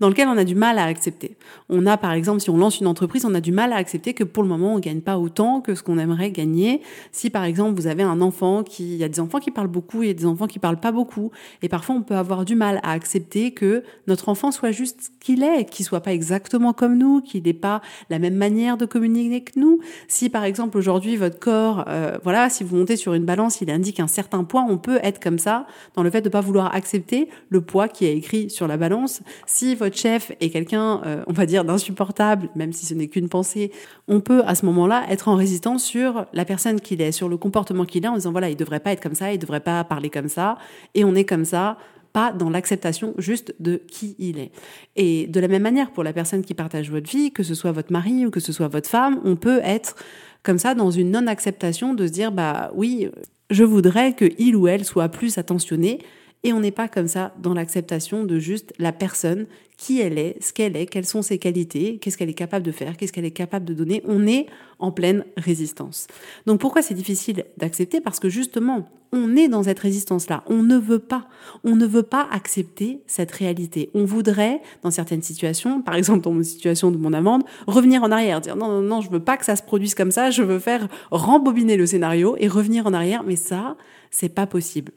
dans 0.00 0.08
lesquelles 0.08 0.28
on 0.28 0.36
a 0.36 0.44
du 0.44 0.54
mal 0.54 0.78
à 0.78 0.84
accepter. 0.84 1.36
On 1.68 1.86
a 1.86 1.96
par 1.96 2.12
exemple, 2.12 2.40
si 2.40 2.50
on 2.50 2.56
lance 2.56 2.80
une 2.80 2.86
entreprise, 2.86 3.24
on 3.24 3.34
a 3.34 3.40
du 3.40 3.52
mal 3.52 3.72
à 3.72 3.76
accepter 3.76 4.14
que 4.14 4.24
pour 4.24 4.42
le 4.42 4.48
moment 4.48 4.74
on 4.74 4.78
gagne 4.78 5.00
pas 5.00 5.18
autant 5.18 5.60
que 5.60 5.74
ce 5.74 5.82
qu'on 5.82 5.98
aimerait 5.98 6.30
gagner. 6.30 6.82
Si 7.12 7.30
par 7.30 7.44
exemple 7.44 7.80
vous 7.80 7.86
avez 7.86 8.02
un 8.02 8.20
enfant 8.20 8.62
qui, 8.62 8.94
il 8.94 8.96
y 8.96 9.04
a 9.04 9.08
des 9.08 9.20
enfants 9.20 9.38
qui 9.38 9.50
parlent 9.50 9.68
beaucoup, 9.68 10.02
il 10.02 10.08
y 10.08 10.10
a 10.10 10.14
des 10.14 10.26
enfants 10.26 10.46
qui 10.46 10.58
parlent 10.58 10.80
pas 10.80 10.92
beaucoup, 10.92 11.30
et 11.62 11.68
parfois 11.68 11.94
on 11.96 12.02
peut 12.02 12.16
avoir 12.16 12.44
du 12.44 12.54
mal 12.54 12.80
à 12.82 12.92
accepter 12.92 13.52
que 13.52 13.82
notre 14.06 14.28
enfant 14.28 14.52
soit 14.52 14.70
juste 14.70 15.02
ce 15.02 15.08
qu'il 15.20 15.42
est, 15.42 15.64
qu'il 15.64 15.84
soit 15.84 16.00
pas 16.00 16.12
exactement 16.12 16.72
comme 16.72 16.96
nous, 16.96 17.20
qu'il 17.20 17.42
n'ait 17.42 17.52
pas 17.52 17.82
la 18.10 18.18
même 18.18 18.36
manière 18.36 18.76
de 18.76 18.86
communiquer 18.86 19.42
que 19.42 19.58
nous. 19.58 19.80
Si 20.06 20.28
par 20.28 20.44
exemple 20.44 20.78
aujourd'hui 20.78 21.16
votre 21.16 21.38
corps, 21.38 21.84
euh, 21.88 22.18
voilà, 22.22 22.48
si 22.50 22.64
vous 22.64 22.76
montez 22.76 22.96
sur 22.96 23.14
une 23.14 23.24
balance, 23.24 23.60
il 23.60 23.70
indique 23.70 24.00
un 24.00 24.06
certain 24.06 24.44
poids, 24.44 24.66
on 24.68 24.78
peut 24.78 25.00
être 25.02 25.20
comme 25.20 25.38
ça 25.38 25.66
dans 25.94 26.02
le 26.02 26.10
fait 26.10 26.20
de 26.20 26.28
pas 26.28 26.40
vouloir 26.40 26.74
accepter 26.74 27.28
le 27.48 27.60
poids 27.60 27.88
qui 27.88 28.06
est 28.06 28.16
écrit 28.16 28.50
sur 28.50 28.68
la 28.68 28.76
balance. 28.76 29.22
Si 29.46 29.74
votre 29.74 29.87
chef 29.96 30.32
est 30.40 30.50
quelqu'un, 30.50 31.00
euh, 31.06 31.22
on 31.26 31.32
va 31.32 31.46
dire, 31.46 31.64
d'insupportable, 31.64 32.48
même 32.54 32.72
si 32.72 32.86
ce 32.86 32.94
n'est 32.94 33.08
qu'une 33.08 33.28
pensée, 33.28 33.70
on 34.06 34.20
peut 34.20 34.42
à 34.46 34.54
ce 34.54 34.66
moment-là 34.66 35.04
être 35.08 35.28
en 35.28 35.36
résistance 35.36 35.84
sur 35.84 36.26
la 36.32 36.44
personne 36.44 36.80
qu'il 36.80 37.00
est, 37.00 37.12
sur 37.12 37.28
le 37.28 37.36
comportement 37.36 37.84
qu'il 37.84 38.04
a, 38.06 38.12
en 38.12 38.14
disant 38.14 38.32
voilà, 38.32 38.50
il 38.50 38.56
devrait 38.56 38.80
pas 38.80 38.92
être 38.92 39.02
comme 39.02 39.14
ça, 39.14 39.32
il 39.32 39.38
devrait 39.38 39.60
pas 39.60 39.82
parler 39.84 40.10
comme 40.10 40.28
ça, 40.28 40.58
et 40.94 41.04
on 41.04 41.14
est 41.14 41.24
comme 41.24 41.44
ça 41.44 41.78
pas 42.12 42.32
dans 42.32 42.50
l'acceptation 42.50 43.14
juste 43.18 43.54
de 43.60 43.82
qui 43.88 44.16
il 44.18 44.38
est. 44.38 44.50
Et 44.96 45.26
de 45.26 45.40
la 45.40 45.48
même 45.48 45.62
manière, 45.62 45.90
pour 45.92 46.04
la 46.04 46.12
personne 46.12 46.42
qui 46.42 46.54
partage 46.54 46.90
votre 46.90 47.08
vie, 47.10 47.32
que 47.32 47.42
ce 47.42 47.54
soit 47.54 47.72
votre 47.72 47.92
mari 47.92 48.26
ou 48.26 48.30
que 48.30 48.40
ce 48.40 48.52
soit 48.52 48.68
votre 48.68 48.88
femme, 48.88 49.20
on 49.24 49.36
peut 49.36 49.60
être 49.62 49.94
comme 50.42 50.58
ça 50.58 50.74
dans 50.74 50.90
une 50.90 51.10
non-acceptation 51.10 51.94
de 51.94 52.06
se 52.06 52.12
dire 52.12 52.32
bah 52.32 52.70
oui, 52.74 53.10
je 53.50 53.64
voudrais 53.64 54.14
que 54.14 54.24
il 54.38 54.56
ou 54.56 54.68
elle 54.68 54.84
soit 54.84 55.08
plus 55.08 55.38
attentionné 55.38 56.00
et 56.44 56.52
on 56.52 56.60
n'est 56.60 56.70
pas 56.70 56.88
comme 56.88 57.08
ça 57.08 57.34
dans 57.42 57.54
l'acceptation 57.54 58.24
de 58.24 58.38
juste 58.38 58.72
la 58.78 58.92
personne, 58.92 59.46
qui 59.78 60.00
elle 60.00 60.18
est, 60.18 60.36
ce 60.42 60.52
qu'elle 60.52 60.76
est, 60.76 60.86
quelles 60.86 61.06
sont 61.06 61.22
ses 61.22 61.38
qualités, 61.38 61.98
qu'est-ce 61.98 62.18
qu'elle 62.18 62.28
est 62.28 62.34
capable 62.34 62.66
de 62.66 62.72
faire, 62.72 62.96
qu'est-ce 62.96 63.12
qu'elle 63.12 63.24
est 63.24 63.30
capable 63.30 63.64
de 63.64 63.72
donner. 63.72 64.02
On 64.06 64.26
est 64.26 64.46
en 64.80 64.90
pleine 64.90 65.24
résistance. 65.36 66.08
Donc 66.46 66.60
pourquoi 66.60 66.82
c'est 66.82 66.94
difficile 66.94 67.44
d'accepter? 67.56 68.00
Parce 68.00 68.18
que 68.18 68.28
justement, 68.28 68.88
on 69.12 69.36
est 69.36 69.46
dans 69.46 69.62
cette 69.62 69.78
résistance-là. 69.78 70.42
On 70.48 70.64
ne 70.64 70.76
veut 70.76 70.98
pas. 70.98 71.28
On 71.62 71.76
ne 71.76 71.86
veut 71.86 72.02
pas 72.02 72.28
accepter 72.32 73.00
cette 73.06 73.30
réalité. 73.30 73.88
On 73.94 74.04
voudrait, 74.04 74.60
dans 74.82 74.90
certaines 74.90 75.22
situations, 75.22 75.80
par 75.80 75.94
exemple 75.94 76.22
dans 76.22 76.32
mon 76.32 76.42
situation 76.42 76.90
de 76.90 76.96
mon 76.96 77.12
amende, 77.12 77.44
revenir 77.68 78.02
en 78.02 78.10
arrière, 78.10 78.40
dire 78.40 78.56
non, 78.56 78.68
non, 78.68 78.82
non, 78.82 79.00
je 79.00 79.10
veux 79.10 79.22
pas 79.22 79.36
que 79.36 79.44
ça 79.44 79.54
se 79.54 79.62
produise 79.62 79.94
comme 79.94 80.10
ça, 80.10 80.30
je 80.30 80.42
veux 80.42 80.58
faire 80.58 80.88
rembobiner 81.12 81.76
le 81.76 81.86
scénario 81.86 82.34
et 82.38 82.48
revenir 82.48 82.88
en 82.88 82.92
arrière. 82.92 83.22
Mais 83.22 83.36
ça, 83.36 83.76
c'est 84.10 84.28
pas 84.28 84.48
possible. 84.48 84.92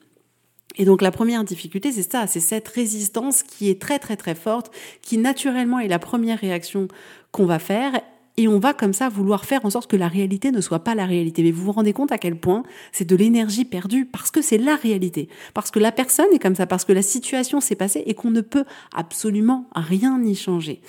Et 0.77 0.85
donc 0.85 1.01
la 1.01 1.11
première 1.11 1.43
difficulté, 1.43 1.91
c'est 1.91 2.09
ça, 2.09 2.27
c'est 2.27 2.39
cette 2.39 2.67
résistance 2.67 3.43
qui 3.43 3.69
est 3.69 3.81
très 3.81 3.99
très 3.99 4.15
très 4.15 4.35
forte, 4.35 4.71
qui 5.01 5.17
naturellement 5.17 5.79
est 5.79 5.87
la 5.87 5.99
première 5.99 6.39
réaction 6.39 6.87
qu'on 7.31 7.45
va 7.45 7.59
faire. 7.59 7.99
Et 8.37 8.47
on 8.47 8.59
va 8.59 8.73
comme 8.73 8.93
ça 8.93 9.09
vouloir 9.09 9.43
faire 9.45 9.65
en 9.65 9.69
sorte 9.69 9.91
que 9.91 9.97
la 9.97 10.07
réalité 10.07 10.51
ne 10.51 10.61
soit 10.61 10.79
pas 10.79 10.95
la 10.95 11.05
réalité. 11.05 11.43
Mais 11.43 11.51
vous 11.51 11.65
vous 11.65 11.71
rendez 11.73 11.91
compte 11.91 12.13
à 12.13 12.17
quel 12.17 12.37
point 12.37 12.63
c'est 12.93 13.07
de 13.07 13.15
l'énergie 13.15 13.65
perdue 13.65 14.05
parce 14.05 14.31
que 14.31 14.41
c'est 14.41 14.57
la 14.57 14.75
réalité. 14.75 15.27
Parce 15.53 15.69
que 15.69 15.79
la 15.79 15.91
personne 15.91 16.27
est 16.33 16.39
comme 16.39 16.55
ça, 16.55 16.65
parce 16.65 16.85
que 16.85 16.93
la 16.93 17.01
situation 17.01 17.59
s'est 17.59 17.75
passée 17.75 18.03
et 18.05 18.13
qu'on 18.13 18.31
ne 18.31 18.41
peut 18.41 18.63
absolument 18.95 19.67
rien 19.75 20.23
y 20.23 20.33
changer. 20.33 20.81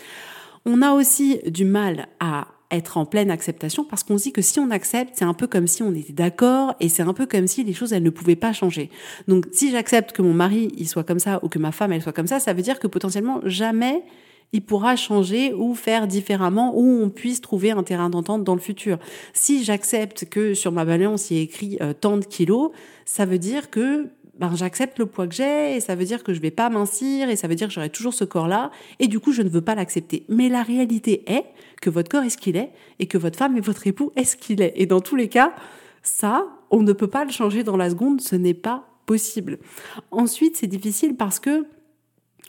On 0.64 0.82
a 0.82 0.92
aussi 0.92 1.40
du 1.46 1.64
mal 1.64 2.06
à 2.20 2.46
être 2.72 2.96
en 2.96 3.04
pleine 3.04 3.30
acceptation 3.30 3.84
parce 3.84 4.02
qu'on 4.02 4.18
se 4.18 4.24
dit 4.24 4.32
que 4.32 4.42
si 4.42 4.58
on 4.58 4.70
accepte, 4.70 5.12
c'est 5.16 5.24
un 5.24 5.34
peu 5.34 5.46
comme 5.46 5.66
si 5.66 5.82
on 5.82 5.94
était 5.94 6.12
d'accord 6.12 6.74
et 6.80 6.88
c'est 6.88 7.02
un 7.02 7.12
peu 7.12 7.26
comme 7.26 7.46
si 7.46 7.62
les 7.62 7.74
choses, 7.74 7.92
elles 7.92 8.02
ne 8.02 8.10
pouvaient 8.10 8.36
pas 8.36 8.52
changer. 8.52 8.90
Donc, 9.28 9.46
si 9.52 9.70
j'accepte 9.70 10.12
que 10.12 10.22
mon 10.22 10.34
mari, 10.34 10.72
il 10.76 10.88
soit 10.88 11.04
comme 11.04 11.18
ça 11.18 11.38
ou 11.42 11.48
que 11.48 11.58
ma 11.58 11.72
femme, 11.72 11.92
elle 11.92 12.02
soit 12.02 12.12
comme 12.12 12.26
ça, 12.26 12.40
ça 12.40 12.52
veut 12.52 12.62
dire 12.62 12.78
que 12.78 12.86
potentiellement 12.86 13.40
jamais 13.44 14.02
il 14.52 14.62
pourra 14.62 14.96
changer 14.96 15.54
ou 15.54 15.74
faire 15.74 16.06
différemment 16.06 16.72
ou 16.76 17.02
on 17.02 17.08
puisse 17.08 17.40
trouver 17.40 17.70
un 17.70 17.82
terrain 17.82 18.10
d'entente 18.10 18.44
dans 18.44 18.54
le 18.54 18.60
futur. 18.60 18.98
Si 19.32 19.64
j'accepte 19.64 20.26
que 20.28 20.54
sur 20.54 20.72
ma 20.72 20.84
balance, 20.84 21.30
il 21.30 21.36
y 21.36 21.40
a 21.40 21.42
écrit 21.42 21.78
euh, 21.80 21.94
tant 21.94 22.18
de 22.18 22.24
kilos, 22.24 22.70
ça 23.06 23.24
veut 23.24 23.38
dire 23.38 23.70
que 23.70 24.08
ben, 24.38 24.54
j'accepte 24.54 24.98
le 24.98 25.06
poids 25.06 25.26
que 25.26 25.34
j'ai 25.34 25.76
et 25.76 25.80
ça 25.80 25.94
veut 25.94 26.04
dire 26.04 26.24
que 26.24 26.32
je 26.32 26.40
vais 26.40 26.50
pas 26.50 26.70
mincir 26.70 27.28
et 27.28 27.36
ça 27.36 27.48
veut 27.48 27.54
dire 27.54 27.68
que 27.68 27.74
j'aurai 27.74 27.90
toujours 27.90 28.14
ce 28.14 28.24
corps-là 28.24 28.70
et 28.98 29.06
du 29.06 29.20
coup 29.20 29.32
je 29.32 29.42
ne 29.42 29.48
veux 29.48 29.60
pas 29.60 29.74
l'accepter. 29.74 30.24
Mais 30.28 30.48
la 30.48 30.62
réalité 30.62 31.30
est 31.30 31.44
que 31.80 31.90
votre 31.90 32.10
corps 32.10 32.22
est 32.22 32.30
ce 32.30 32.38
qu'il 32.38 32.56
est 32.56 32.72
et 32.98 33.06
que 33.06 33.18
votre 33.18 33.38
femme 33.38 33.56
et 33.56 33.60
votre 33.60 33.86
époux 33.86 34.12
est 34.16 34.24
ce 34.24 34.36
qu'il 34.36 34.62
est. 34.62 34.72
Et 34.76 34.86
dans 34.86 35.00
tous 35.00 35.16
les 35.16 35.28
cas, 35.28 35.54
ça, 36.02 36.46
on 36.70 36.82
ne 36.82 36.92
peut 36.92 37.08
pas 37.08 37.24
le 37.24 37.30
changer 37.30 37.62
dans 37.62 37.76
la 37.76 37.90
seconde, 37.90 38.20
ce 38.20 38.36
n'est 38.36 38.54
pas 38.54 38.86
possible. 39.06 39.58
Ensuite, 40.10 40.56
c'est 40.56 40.66
difficile 40.66 41.16
parce 41.16 41.38
que 41.38 41.66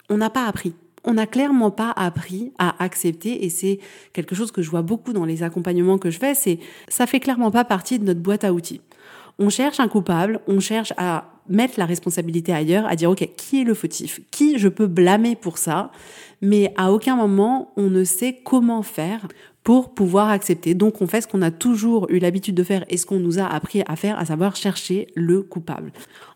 on 0.08 0.16
n'a 0.16 0.30
pas 0.30 0.46
appris. 0.46 0.74
On 1.04 1.14
n'a 1.14 1.26
clairement 1.26 1.70
pas 1.70 1.90
appris 1.90 2.52
à 2.58 2.82
accepter 2.82 3.44
et 3.44 3.50
c'est 3.50 3.78
quelque 4.14 4.34
chose 4.34 4.52
que 4.52 4.62
je 4.62 4.70
vois 4.70 4.82
beaucoup 4.82 5.12
dans 5.12 5.26
les 5.26 5.42
accompagnements 5.42 5.98
que 5.98 6.10
je 6.10 6.18
fais, 6.18 6.34
c'est 6.34 6.58
ça 6.88 7.06
fait 7.06 7.20
clairement 7.20 7.50
pas 7.50 7.64
partie 7.64 7.98
de 7.98 8.04
notre 8.04 8.20
boîte 8.20 8.44
à 8.44 8.54
outils. 8.54 8.80
On 9.38 9.50
cherche 9.50 9.80
un 9.80 9.88
coupable, 9.88 10.40
on 10.46 10.60
cherche 10.60 10.94
à 10.96 11.33
mettre 11.48 11.78
la 11.78 11.86
responsabilité 11.86 12.52
ailleurs, 12.52 12.86
à 12.86 12.96
dire, 12.96 13.10
OK, 13.10 13.28
qui 13.36 13.60
est 13.60 13.64
le 13.64 13.74
fautif? 13.74 14.20
Qui 14.30 14.58
je 14.58 14.68
peux 14.68 14.86
blâmer 14.86 15.36
pour 15.36 15.58
ça? 15.58 15.90
Mais 16.40 16.72
à 16.76 16.92
aucun 16.92 17.16
moment, 17.16 17.72
on 17.76 17.90
ne 17.90 18.04
sait 18.04 18.40
comment 18.44 18.82
faire 18.82 19.26
pour 19.62 19.94
pouvoir 19.94 20.28
accepter. 20.28 20.74
Donc 20.74 21.00
on 21.00 21.06
fait 21.06 21.22
ce 21.22 21.26
qu'on 21.26 21.42
a 21.42 21.50
toujours 21.50 22.06
eu 22.10 22.18
l'habitude 22.18 22.54
de 22.54 22.62
faire 22.62 22.84
et 22.90 22.98
ce 22.98 23.06
qu'on 23.06 23.18
nous 23.18 23.38
a 23.38 23.46
appris 23.46 23.82
à 23.88 23.96
faire, 23.96 24.18
à 24.18 24.26
savoir 24.26 24.54
chercher 24.56 25.08
le 25.14 25.42
coupable. 25.42 25.92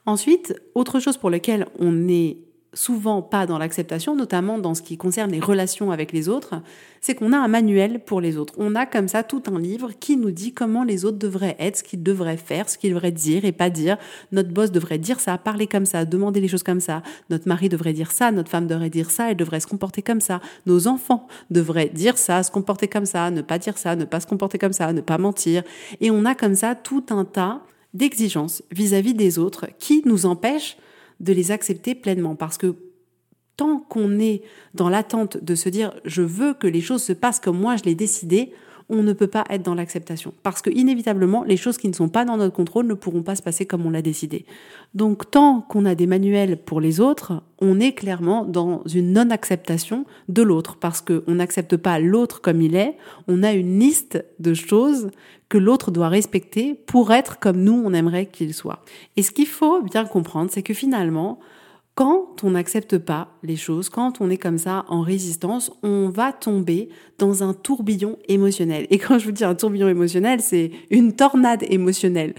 Ensuite, 0.07 0.55
autre 0.75 0.99
chose 0.99 1.19
pour 1.19 1.29
laquelle 1.29 1.67
on 1.79 2.09
est 2.09 2.39
souvent 2.75 3.23
pas 3.23 3.47
dans 3.47 3.59
l'acceptation, 3.59 4.15
notamment 4.15 4.59
dans 4.59 4.75
ce 4.75 4.83
qui 4.83 4.97
concerne 4.97 5.31
les 5.31 5.41
relations 5.41 5.91
avec 5.91 6.13
les 6.13 6.29
autres, 6.29 6.61
c'est 7.01 7.15
qu'on 7.15 7.33
a 7.33 7.39
un 7.39 7.49
manuel 7.49 8.01
pour 8.05 8.21
les 8.21 8.37
autres. 8.37 8.55
On 8.59 8.75
a 8.75 8.87
comme 8.87 9.09
ça 9.09 9.23
tout 9.23 9.43
un 9.47 9.59
livre 9.59 9.93
qui 9.99 10.17
nous 10.17 10.31
dit 10.31 10.53
comment 10.53 10.85
les 10.85 11.05
autres 11.05 11.19
devraient 11.19 11.57
être, 11.59 11.79
ce 11.79 11.83
qu'ils 11.83 12.03
devraient 12.03 12.37
faire, 12.37 12.69
ce 12.69 12.77
qu'ils 12.77 12.93
devraient 12.93 13.13
dire 13.13 13.45
et 13.45 13.53
pas 13.53 13.71
dire. 13.71 13.97
Notre 14.33 14.51
boss 14.51 14.71
devrait 14.71 14.99
dire 14.99 15.21
ça, 15.21 15.39
parler 15.39 15.67
comme 15.67 15.87
ça, 15.87 16.05
demander 16.05 16.41
les 16.41 16.49
choses 16.49 16.63
comme 16.63 16.81
ça. 16.81 17.03
Notre 17.31 17.49
mari 17.49 17.69
devrait 17.69 17.93
dire 17.93 18.11
ça, 18.11 18.33
notre 18.33 18.51
femme 18.51 18.67
devrait 18.67 18.91
dire 18.91 19.11
ça, 19.11 19.31
elle 19.31 19.37
devrait 19.37 19.61
se 19.61 19.67
comporter 19.67 20.03
comme 20.03 20.21
ça. 20.21 20.41
Nos 20.67 20.89
enfants 20.89 21.27
devraient 21.51 21.89
dire 21.89 22.19
ça, 22.19 22.43
se 22.43 22.51
comporter 22.51 22.89
comme 22.89 23.07
ça, 23.07 23.31
ne 23.31 23.41
pas 23.41 23.59
dire 23.59 23.79
ça, 23.79 23.97
ne 23.97 24.05
pas 24.05 24.21
se 24.21 24.27
comporter 24.27 24.59
comme 24.59 24.73
ça, 24.73 24.93
ne 24.93 25.01
pas 25.01 25.19
mentir. 25.19 25.63
Et 26.01 26.11
on 26.11 26.25
a 26.25 26.35
comme 26.35 26.55
ça 26.55 26.75
tout 26.75 27.05
un 27.11 27.25
tas 27.25 27.63
d'exigences 27.95 28.63
vis-à-vis 28.71 29.15
des 29.15 29.39
autres 29.39 29.67
qui 29.79 30.03
nous 30.05 30.27
empêchent 30.27 30.77
de 31.21 31.33
les 31.33 31.51
accepter 31.51 31.95
pleinement. 31.95 32.37
Parce 32.37 32.59
que 32.59 32.77
tant 33.57 33.79
qu'on 33.79 34.19
est 34.19 34.43
dans 34.75 34.89
l'attente 34.89 35.37
de 35.43 35.55
se 35.55 35.69
dire 35.69 35.95
je 36.05 36.23
veux 36.23 36.55
que 36.55 36.67
les 36.67 36.81
choses 36.81 37.03
se 37.03 37.13
passent 37.13 37.41
comme 37.41 37.59
moi 37.59 37.77
je 37.77 37.85
l'ai 37.85 37.95
décidé, 37.95 38.53
on 38.91 39.03
ne 39.03 39.13
peut 39.13 39.27
pas 39.27 39.45
être 39.51 39.63
dans 39.63 39.75
l'acceptation. 39.75 40.33
Parce 40.43 40.63
que 40.63 40.71
inévitablement, 40.71 41.45
les 41.45 41.57
choses 41.57 41.79
qui 41.79 41.89
ne 41.89 41.93
sont 41.93 42.09
pas 42.09 42.25
dans 42.25 42.37
notre 42.37 42.55
contrôle 42.55 42.87
ne 42.87 42.95
pourront 42.95 43.23
pas 43.23 43.37
se 43.37 43.43
passer 43.43 43.67
comme 43.67 43.85
on 43.85 43.91
l'a 43.91 44.03
décidé. 44.03 44.47
Donc 44.95 45.31
tant 45.31 45.61
qu'on 45.61 45.85
a 45.85 45.95
des 45.95 46.07
manuels 46.07 46.57
pour 46.57 46.81
les 46.81 47.01
autres, 47.01 47.43
on 47.61 47.81
est 47.81 47.93
clairement 47.93 48.45
dans 48.45 48.83
une 48.93 49.13
non-acceptation 49.13 50.07
de 50.29 50.43
l'autre. 50.43 50.77
Parce 50.77 51.01
qu'on 51.01 51.35
n'accepte 51.35 51.77
pas 51.77 51.99
l'autre 51.99 52.41
comme 52.41 52.63
il 52.63 52.77
est, 52.77 52.97
on 53.27 53.43
a 53.43 53.53
une 53.53 53.79
liste 53.79 54.25
de 54.39 54.55
choses 54.55 55.11
que 55.49 55.59
l'autre 55.59 55.91
doit 55.91 56.09
respecter 56.09 56.75
pour 56.75 57.13
être 57.13 57.39
comme 57.39 57.63
nous, 57.63 57.83
on 57.85 57.93
aimerait 57.93 58.27
qu'il 58.27 58.55
soit. 58.55 58.85
Et 59.17 59.23
ce 59.23 59.31
qu'il 59.31 59.47
faut 59.47 59.83
bien 59.83 60.05
comprendre, 60.05 60.51
c'est 60.53 60.63
que 60.63 60.75
finalement, 60.75 61.39
quand 61.99 62.45
on 62.45 62.51
n'accepte 62.53 62.97
pas 62.97 63.27
les 63.43 63.57
choses, 63.57 63.89
quand 63.89 64.21
on 64.21 64.31
est 64.31 64.37
comme 64.37 64.57
ça 64.57 64.85
en 64.87 65.01
résistance, 65.01 65.73
on 65.83 66.11
va 66.11 66.31
tomber 66.31 66.91
dans 67.19 67.43
un 67.43 67.53
tourbillon 67.53 68.17
émotionnel. 68.29 68.87
Et 68.91 68.99
quand 68.99 69.19
je 69.19 69.25
vous 69.25 69.33
dis 69.33 69.43
un 69.43 69.57
tourbillon 69.57 69.89
émotionnel, 69.89 70.41
c'est 70.41 70.71
une 70.91 71.17
tornade 71.17 71.65
émotionnelle. 71.69 72.35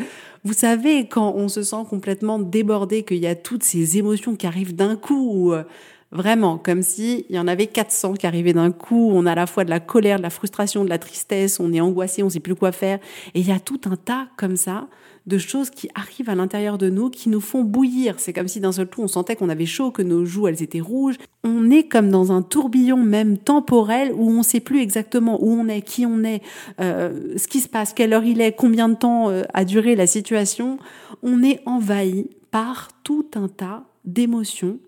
Vous 0.46 0.54
savez, 0.54 1.10
quand 1.10 1.34
on 1.36 1.50
se 1.50 1.62
sent 1.62 1.84
complètement 1.90 2.40
débordé, 2.40 3.04
qu'il 3.04 3.18
y 3.18 3.28
a 3.28 3.36
toutes 3.36 3.64
ces 3.64 3.98
émotions 3.98 4.38
qui 4.38 4.48
arrivent 4.48 4.78
d'un 4.78 4.96
coup, 4.96 5.52
euh, 5.52 5.66
Vraiment, 6.12 6.58
comme 6.58 6.82
si 6.82 7.26
il 7.30 7.36
y 7.36 7.40
en 7.40 7.48
avait 7.48 7.68
400 7.68 8.14
qui 8.16 8.26
arrivaient 8.26 8.54
d'un 8.54 8.72
coup. 8.72 9.12
On 9.14 9.28
a 9.28 9.34
à 9.34 9.36
la 9.36 9.46
fois 9.46 9.64
de 9.64 9.70
la 9.70 9.80
colère, 9.80 10.18
de 10.18 10.24
la 10.24 10.32
frustration, 10.32 10.84
de 10.84 10.90
la 10.90 10.98
tristesse, 10.98 11.60
on 11.60 11.72
est 11.72 11.82
angoissé, 11.82 12.24
on 12.24 12.30
sait 12.30 12.40
plus 12.40 12.56
quoi 12.56 12.72
faire. 12.72 12.98
Et 13.36 13.42
il 13.42 13.48
y 13.48 13.52
a 13.52 13.60
tout 13.60 13.82
un 13.86 13.96
tas 13.96 14.28
comme 14.36 14.58
ça 14.58 14.88
de 15.28 15.38
choses 15.38 15.70
qui 15.70 15.88
arrivent 15.94 16.30
à 16.30 16.34
l'intérieur 16.34 16.80
de 16.80 16.90
nous, 16.90 17.12
qui 17.12 17.30
nous 17.30 17.42
font 17.42 17.64
bouillir. 17.64 18.16
C'est 18.20 18.34
comme 18.34 18.48
si 18.48 18.60
d'un 18.60 18.72
seul 18.72 18.90
coup 18.90 19.04
on 19.04 19.08
sentait 19.08 19.36
qu'on 19.36 19.50
avait 19.50 19.68
chaud, 19.68 19.92
que 19.92 20.02
nos 20.02 20.26
joues 20.26 20.48
elles 20.48 20.64
étaient 20.64 20.80
rouges. 20.80 21.18
On 21.44 21.70
est 21.70 21.88
comme 21.88 22.10
dans 22.10 22.32
un 22.32 22.42
tourbillon 22.42 22.98
même 22.98 23.38
temporel 23.38 24.12
où 24.12 24.32
on 24.32 24.42
sait 24.42 24.62
plus 24.62 24.82
exactement 24.82 25.38
où 25.44 25.52
on 25.52 25.68
est, 25.68 25.84
qui 25.84 26.08
on 26.08 26.24
est, 26.24 26.42
euh, 26.82 27.38
ce 27.38 27.48
qui 27.48 27.60
se 27.60 27.70
passe, 27.70 27.94
quelle 27.94 28.14
heure 28.14 28.24
il 28.24 28.42
est, 28.42 28.54
combien 28.54 28.90
de 28.90 28.96
temps 28.96 29.30
euh, 29.30 29.44
a 29.54 29.64
duré 29.64 29.96
la 29.96 30.08
situation. 30.08 30.80
On 31.22 31.44
est 31.44 31.62
envahi 31.68 32.32
par 32.50 32.88
tout 33.04 33.28
un 33.36 33.48
tas 33.48 33.84
d'émotions 34.06 34.80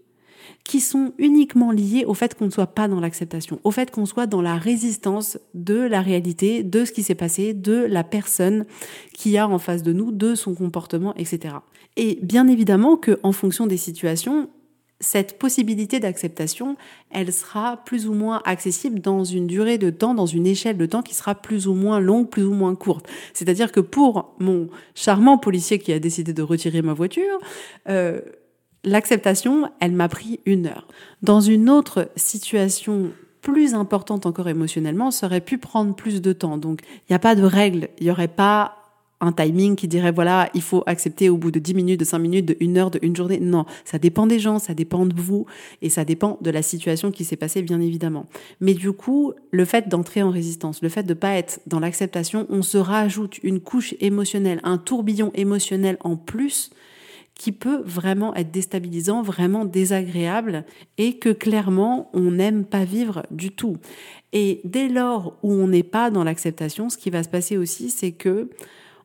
qui 0.64 0.80
sont 0.80 1.14
uniquement 1.18 1.72
liées 1.72 2.06
au 2.06 2.14
fait 2.14 2.36
qu'on 2.36 2.46
ne 2.46 2.52
soit 2.52 2.68
pas 2.68 2.88
dans 2.88 3.00
l'acceptation, 3.00 3.60
au 3.64 3.72
fait 3.72 3.92
qu'on 3.92 4.06
soit 4.06 4.28
dans 4.28 4.42
la 4.42 4.56
résistance 4.56 5.38
de 5.54 5.80
la 5.80 6.02
réalité, 6.02 6.64
de 6.64 6.86
ce 6.86 6.92
qui 6.92 7.04
s'est 7.04 7.16
passé, 7.16 7.54
de 7.54 7.86
la 7.86 8.04
personne 8.04 8.66
qui 9.14 9.38
a 9.38 9.48
en 9.48 9.60
face 9.60 9.84
de 9.84 9.94
nous, 9.94 10.12
de 10.12 10.36
son 10.36 10.56
comportement, 10.56 11.16
etc. 11.16 11.56
Et 11.98 12.20
bien 12.22 12.48
évidemment 12.48 12.98
que, 12.98 13.20
en 13.24 13.32
fonction 13.32 13.68
des 13.68 13.78
situations, 13.78 14.50
cette 15.02 15.40
possibilité 15.40 16.00
d'acceptation, 16.00 16.78
elle 17.10 17.34
sera 17.34 17.78
plus 17.78 18.08
ou 18.08 18.14
moins 18.14 18.42
accessible 18.46 19.00
dans 19.00 19.24
une 19.24 19.48
durée 19.48 19.78
de 19.78 19.90
temps, 19.90 20.14
dans 20.14 20.28
une 20.28 20.46
échelle 20.46 20.78
de 20.78 20.86
temps 20.86 21.02
qui 21.02 21.16
sera 21.16 21.36
plus 21.36 21.68
ou 21.68 21.74
moins 21.74 22.00
longue, 22.00 22.30
plus 22.30 22.44
ou 22.44 22.54
moins 22.54 22.76
courte. 22.76 23.08
C'est-à-dire 23.34 23.72
que 23.72 23.80
pour 23.80 24.36
mon 24.40 24.70
charmant 24.96 25.38
policier 25.38 25.80
qui 25.80 25.92
a 25.92 26.00
décidé 26.00 26.34
de 26.34 26.44
retirer 26.44 26.82
ma 26.84 26.94
voiture, 26.94 27.40
euh, 27.90 28.22
L'acceptation, 28.84 29.70
elle 29.80 29.92
m'a 29.92 30.10
pris 30.10 30.40
une 30.46 30.66
heure. 30.66 30.88
Dans 31.22 31.40
une 31.40 31.70
autre 31.70 32.10
situation 32.16 33.12
plus 33.42 33.74
importante 33.74 34.26
encore 34.26 34.50
émotionnellement, 34.50 35.12
ça 35.12 35.28
aurait 35.28 35.42
pu 35.42 35.58
prendre 35.58 35.96
plus 35.96 36.22
de 36.22 36.34
temps. 36.34 36.58
Donc, 36.58 36.82
il 36.84 37.12
n'y 37.12 37.16
a 37.16 37.20
pas 37.20 37.36
de 37.36 37.44
règle. 37.44 37.90
Il 38.00 38.06
n'y 38.06 38.12
aurait 38.12 38.28
pas 38.28 38.78
un 39.22 39.32
timing 39.32 39.76
qui 39.76 39.88
dirait 39.88 40.12
voilà, 40.12 40.50
il 40.56 40.64
faut 40.64 40.84
accepter 40.88 41.30
au 41.30 41.38
bout 41.38 41.52
de 41.52 41.60
10 41.60 41.76
minutes, 41.76 42.00
de 42.00 42.06
5 42.06 42.18
minutes, 42.18 42.46
de 42.48 42.58
une 42.60 42.78
heure, 42.78 42.90
de 42.90 43.00
une 43.04 43.16
journée. 43.16 43.40
Non, 43.40 43.66
ça 43.86 44.00
dépend 44.00 44.26
des 44.26 44.40
gens, 44.40 44.58
ça 44.58 44.74
dépend 44.74 45.06
de 45.06 45.14
vous 45.16 45.46
et 45.82 45.90
ça 45.90 46.04
dépend 46.04 46.40
de 46.42 46.50
la 46.50 46.64
situation 46.64 47.12
qui 47.12 47.24
s'est 47.24 47.36
passée, 47.36 47.62
bien 47.62 47.80
évidemment. 47.80 48.26
Mais 48.60 48.74
du 48.74 48.92
coup, 48.92 49.34
le 49.52 49.64
fait 49.64 49.88
d'entrer 49.88 50.24
en 50.24 50.32
résistance, 50.32 50.82
le 50.82 50.90
fait 50.90 51.04
de 51.04 51.14
pas 51.14 51.36
être 51.36 51.62
dans 51.68 51.80
l'acceptation, 51.80 52.48
on 52.50 52.64
se 52.64 52.80
rajoute 52.80 53.38
une 53.44 53.60
couche 53.60 53.94
émotionnelle, 54.00 54.60
un 54.64 54.80
tourbillon 54.80 55.32
émotionnel 55.36 55.98
en 56.02 56.18
plus 56.18 56.72
qui 57.42 57.52
peut 57.52 57.82
vraiment 57.84 58.36
être 58.36 58.52
déstabilisant, 58.52 59.24
vraiment 59.24 59.66
désagréable 59.66 60.64
et 61.00 61.18
que 61.18 61.30
clairement 61.30 62.12
on 62.14 62.30
n'aime 62.30 62.66
pas 62.66 62.86
vivre 62.86 63.24
du 63.32 63.50
tout. 63.50 63.78
Et 64.32 64.62
dès 64.64 64.88
lors 64.88 65.40
où 65.42 65.52
on 65.52 65.68
n'est 65.68 65.82
pas 65.82 66.12
dans 66.12 66.24
l'acceptation, 66.24 66.92
ce 66.92 67.00
qui 67.00 67.10
va 67.10 67.24
se 67.24 67.30
passer 67.30 67.58
aussi, 67.58 67.90
c'est 67.90 68.12
que 68.12 68.52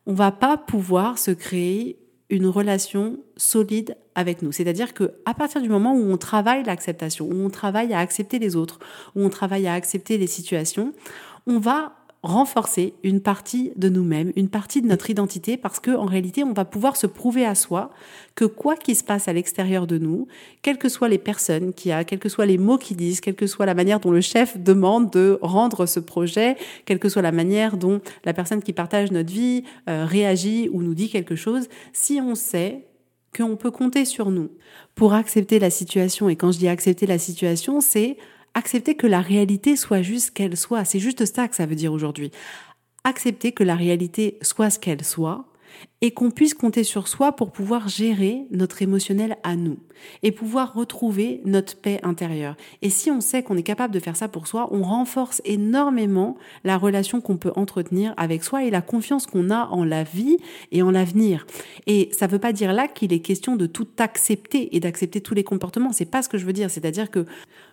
on 0.05 0.13
va 0.13 0.33
pas 0.33 0.59
pouvoir 0.59 1.17
se 1.17 1.31
créer 1.31 1.99
une 2.29 2.47
relation 2.47 3.21
solide 3.39 3.97
avec 4.15 4.43
nous. 4.43 4.53
C'est-à-dire 4.53 4.93
que 4.93 5.15
à 5.25 5.33
partir 5.33 5.63
du 5.63 5.71
moment 5.71 5.95
où 5.95 6.13
on 6.13 6.19
travaille 6.19 6.63
l'acceptation, 6.63 7.27
où 7.27 7.43
on 7.43 7.49
travaille 7.49 7.95
à 7.95 8.01
accepter 8.01 8.39
les 8.39 8.55
autres, 8.55 8.81
où 9.15 9.25
on 9.25 9.31
travaille 9.31 9.67
à 9.67 9.73
accepter 9.73 10.19
les 10.19 10.27
situations, 10.27 10.93
on 11.47 11.59
va 11.59 11.96
renforcer 12.27 12.95
une 13.03 13.21
partie 13.21 13.73
de 13.77 13.89
nous-mêmes, 13.89 14.33
une 14.37 14.49
partie 14.49 14.83
de 14.83 14.87
notre 14.87 15.11
identité, 15.11 15.57
parce 15.57 15.81
que 15.81 15.91
en 15.91 16.05
réalité, 16.05 16.45
on 16.45 16.53
va 16.53 16.65
pouvoir 16.65 16.97
se 16.97 17.07
prouver 17.07 17.47
à 17.47 17.55
soi 17.55 17.91
que 18.35 18.45
quoi 18.45 18.77
qu'il 18.77 18.97
se 18.97 19.05
passe 19.05 19.29
à 19.29 19.33
l'extérieur 19.33 19.87
de 19.87 19.99
nous, 19.99 20.27
quelles 20.63 20.79
que 20.79 20.89
soient 20.89 21.09
les 21.09 21.19
personnes 21.19 21.73
qui 21.73 21.93
a, 21.93 22.05
quels 22.05 22.19
que 22.19 22.29
soient 22.29 22.47
les 22.47 22.59
mots 22.59 22.79
qu'ils 22.79 22.97
disent, 22.97 23.21
quelle 23.21 23.35
que 23.35 23.47
soit 23.47 23.67
la 23.67 23.75
manière 23.75 24.01
dont 24.01 24.11
le 24.11 24.21
chef 24.21 24.59
demande 24.59 25.11
de 25.11 25.39
rendre 25.41 25.87
ce 25.87 26.01
projet, 26.01 26.57
quelle 26.85 26.99
que 26.99 27.09
soit 27.09 27.23
la 27.23 27.33
manière 27.33 27.77
dont 27.77 28.01
la 28.25 28.35
personne 28.35 28.63
qui 28.63 28.73
partage 28.73 29.11
notre 29.11 29.33
vie 29.33 29.65
euh, 29.89 30.05
réagit 30.05 30.69
ou 30.73 30.83
nous 30.83 30.95
dit 30.95 31.09
quelque 31.09 31.37
chose, 31.37 31.69
si 31.93 32.21
on 32.21 32.35
sait 32.35 32.87
qu'on 33.37 33.57
peut 33.57 33.71
compter 33.71 34.05
sur 34.05 34.31
nous. 34.31 34.51
Pour 34.95 35.13
accepter 35.13 35.59
la 35.59 35.71
situation, 35.71 36.29
et 36.29 36.37
quand 36.37 36.53
je 36.53 36.59
dis 36.59 36.69
accepter 36.69 37.07
la 37.07 37.19
situation, 37.19 37.81
c'est 37.81 38.17
accepter 38.57 38.97
que 38.97 39.07
la 39.07 39.21
réalité 39.21 39.77
soit 39.77 40.03
juste 40.03 40.31
qu'elle 40.31 40.57
soit. 40.57 40.85
C'est 40.85 40.99
juste 40.99 41.27
ça 41.27 41.47
que 41.47 41.55
ça 41.55 41.67
veut 41.67 41.75
dire 41.75 41.93
aujourd'hui. 41.93 42.31
Accepter 43.05 43.53
que 43.53 43.63
la 43.63 43.77
réalité 43.77 44.39
soit 44.41 44.71
ce 44.71 44.79
qu'elle 44.79 45.05
soit 45.05 45.45
et 46.01 46.13
qu'on 46.13 46.31
puisse 46.31 46.55
compter 46.55 46.85
sur 46.85 47.09
soi 47.09 47.33
pour 47.33 47.53
pouvoir 47.53 47.89
gérer 47.89 48.47
notre 48.51 48.83
émotionnel 48.83 49.37
à 49.43 49.57
nous 49.57 49.79
et 50.23 50.31
pouvoir 50.31 50.75
retrouver 50.75 51.41
notre 51.45 51.77
paix 51.77 52.01
intérieure. 52.03 52.57
Et 52.83 52.91
si 52.91 53.11
on 53.11 53.21
sait 53.21 53.43
qu'on 53.43 53.57
est 53.57 53.63
capable 53.63 53.95
de 53.95 54.01
faire 54.01 54.17
ça 54.17 54.29
pour 54.29 54.47
soi, 54.47 54.69
on 54.73 54.83
renforce 54.83 55.41
énormément 55.45 56.37
la 56.65 56.77
relation 56.77 57.21
qu'on 57.21 57.37
peut 57.37 57.53
entretenir 57.57 58.15
avec 58.17 58.45
soi 58.45 58.65
et 58.65 58.71
la 58.71 58.83
confiance 58.83 59.27
qu'on 59.27 59.51
a 59.51 59.67
en 59.69 59.85
la 59.85 60.05
vie 60.05 60.37
et 60.73 60.83
en 60.83 60.91
l'avenir. 60.91 61.47
Et 61.87 62.11
ça 62.13 62.27
ne 62.27 62.33
veut 62.33 62.39
pas 62.39 62.53
dire 62.53 62.73
là 62.73 62.89
qu'il 62.89 63.13
est 63.13 63.21
question 63.21 63.57
de 63.57 63.67
tout 63.67 63.89
accepter 63.99 64.77
et 64.77 64.81
d'accepter 64.81 65.21
tous 65.21 65.35
les 65.35 65.45
comportements. 65.45 65.93
C'est 65.93 66.11
pas 66.11 66.23
ce 66.23 66.29
que 66.29 66.39
je 66.39 66.45
veux 66.45 66.53
dire. 66.53 66.71
C'est-à-dire 66.71 67.11
que 67.11 67.25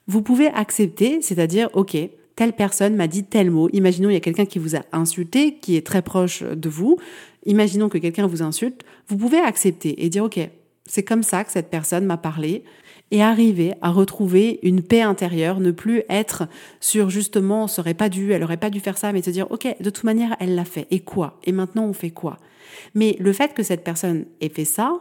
vous 0.07 0.21
pouvez 0.21 0.47
accepter, 0.47 1.21
c'est-à-dire, 1.21 1.69
OK, 1.73 1.97
telle 2.35 2.53
personne 2.53 2.95
m'a 2.95 3.07
dit 3.07 3.23
tel 3.23 3.51
mot. 3.51 3.69
Imaginons, 3.73 4.09
il 4.09 4.13
y 4.13 4.17
a 4.17 4.21
quelqu'un 4.21 4.45
qui 4.45 4.59
vous 4.59 4.75
a 4.75 4.81
insulté, 4.91 5.55
qui 5.55 5.75
est 5.75 5.85
très 5.85 6.01
proche 6.01 6.43
de 6.43 6.69
vous. 6.69 6.97
Imaginons 7.45 7.89
que 7.89 7.97
quelqu'un 7.97 8.27
vous 8.27 8.41
insulte. 8.41 8.83
Vous 9.07 9.17
pouvez 9.17 9.39
accepter 9.39 10.03
et 10.03 10.09
dire, 10.09 10.23
OK, 10.23 10.39
c'est 10.85 11.03
comme 11.03 11.23
ça 11.23 11.43
que 11.43 11.51
cette 11.51 11.69
personne 11.69 12.05
m'a 12.05 12.17
parlé 12.17 12.63
et 13.11 13.21
arriver 13.21 13.73
à 13.81 13.91
retrouver 13.91 14.59
une 14.63 14.81
paix 14.81 15.01
intérieure, 15.01 15.59
ne 15.59 15.71
plus 15.71 16.01
être 16.09 16.47
sur 16.79 17.11
justement, 17.11 17.67
ça 17.67 17.83
pas 17.93 18.09
dû, 18.09 18.31
elle 18.31 18.43
aurait 18.43 18.57
pas 18.57 18.71
dû 18.71 18.79
faire 18.79 18.97
ça, 18.97 19.13
mais 19.13 19.21
se 19.21 19.29
dire, 19.29 19.51
OK, 19.51 19.67
de 19.79 19.89
toute 19.89 20.03
manière, 20.03 20.35
elle 20.39 20.55
l'a 20.55 20.65
fait. 20.65 20.87
Et 20.89 21.01
quoi? 21.01 21.39
Et 21.43 21.51
maintenant, 21.51 21.85
on 21.85 21.93
fait 21.93 22.09
quoi? 22.09 22.37
Mais 22.95 23.15
le 23.19 23.31
fait 23.31 23.53
que 23.53 23.61
cette 23.61 23.83
personne 23.83 24.25
ait 24.41 24.49
fait 24.49 24.65
ça, 24.65 24.99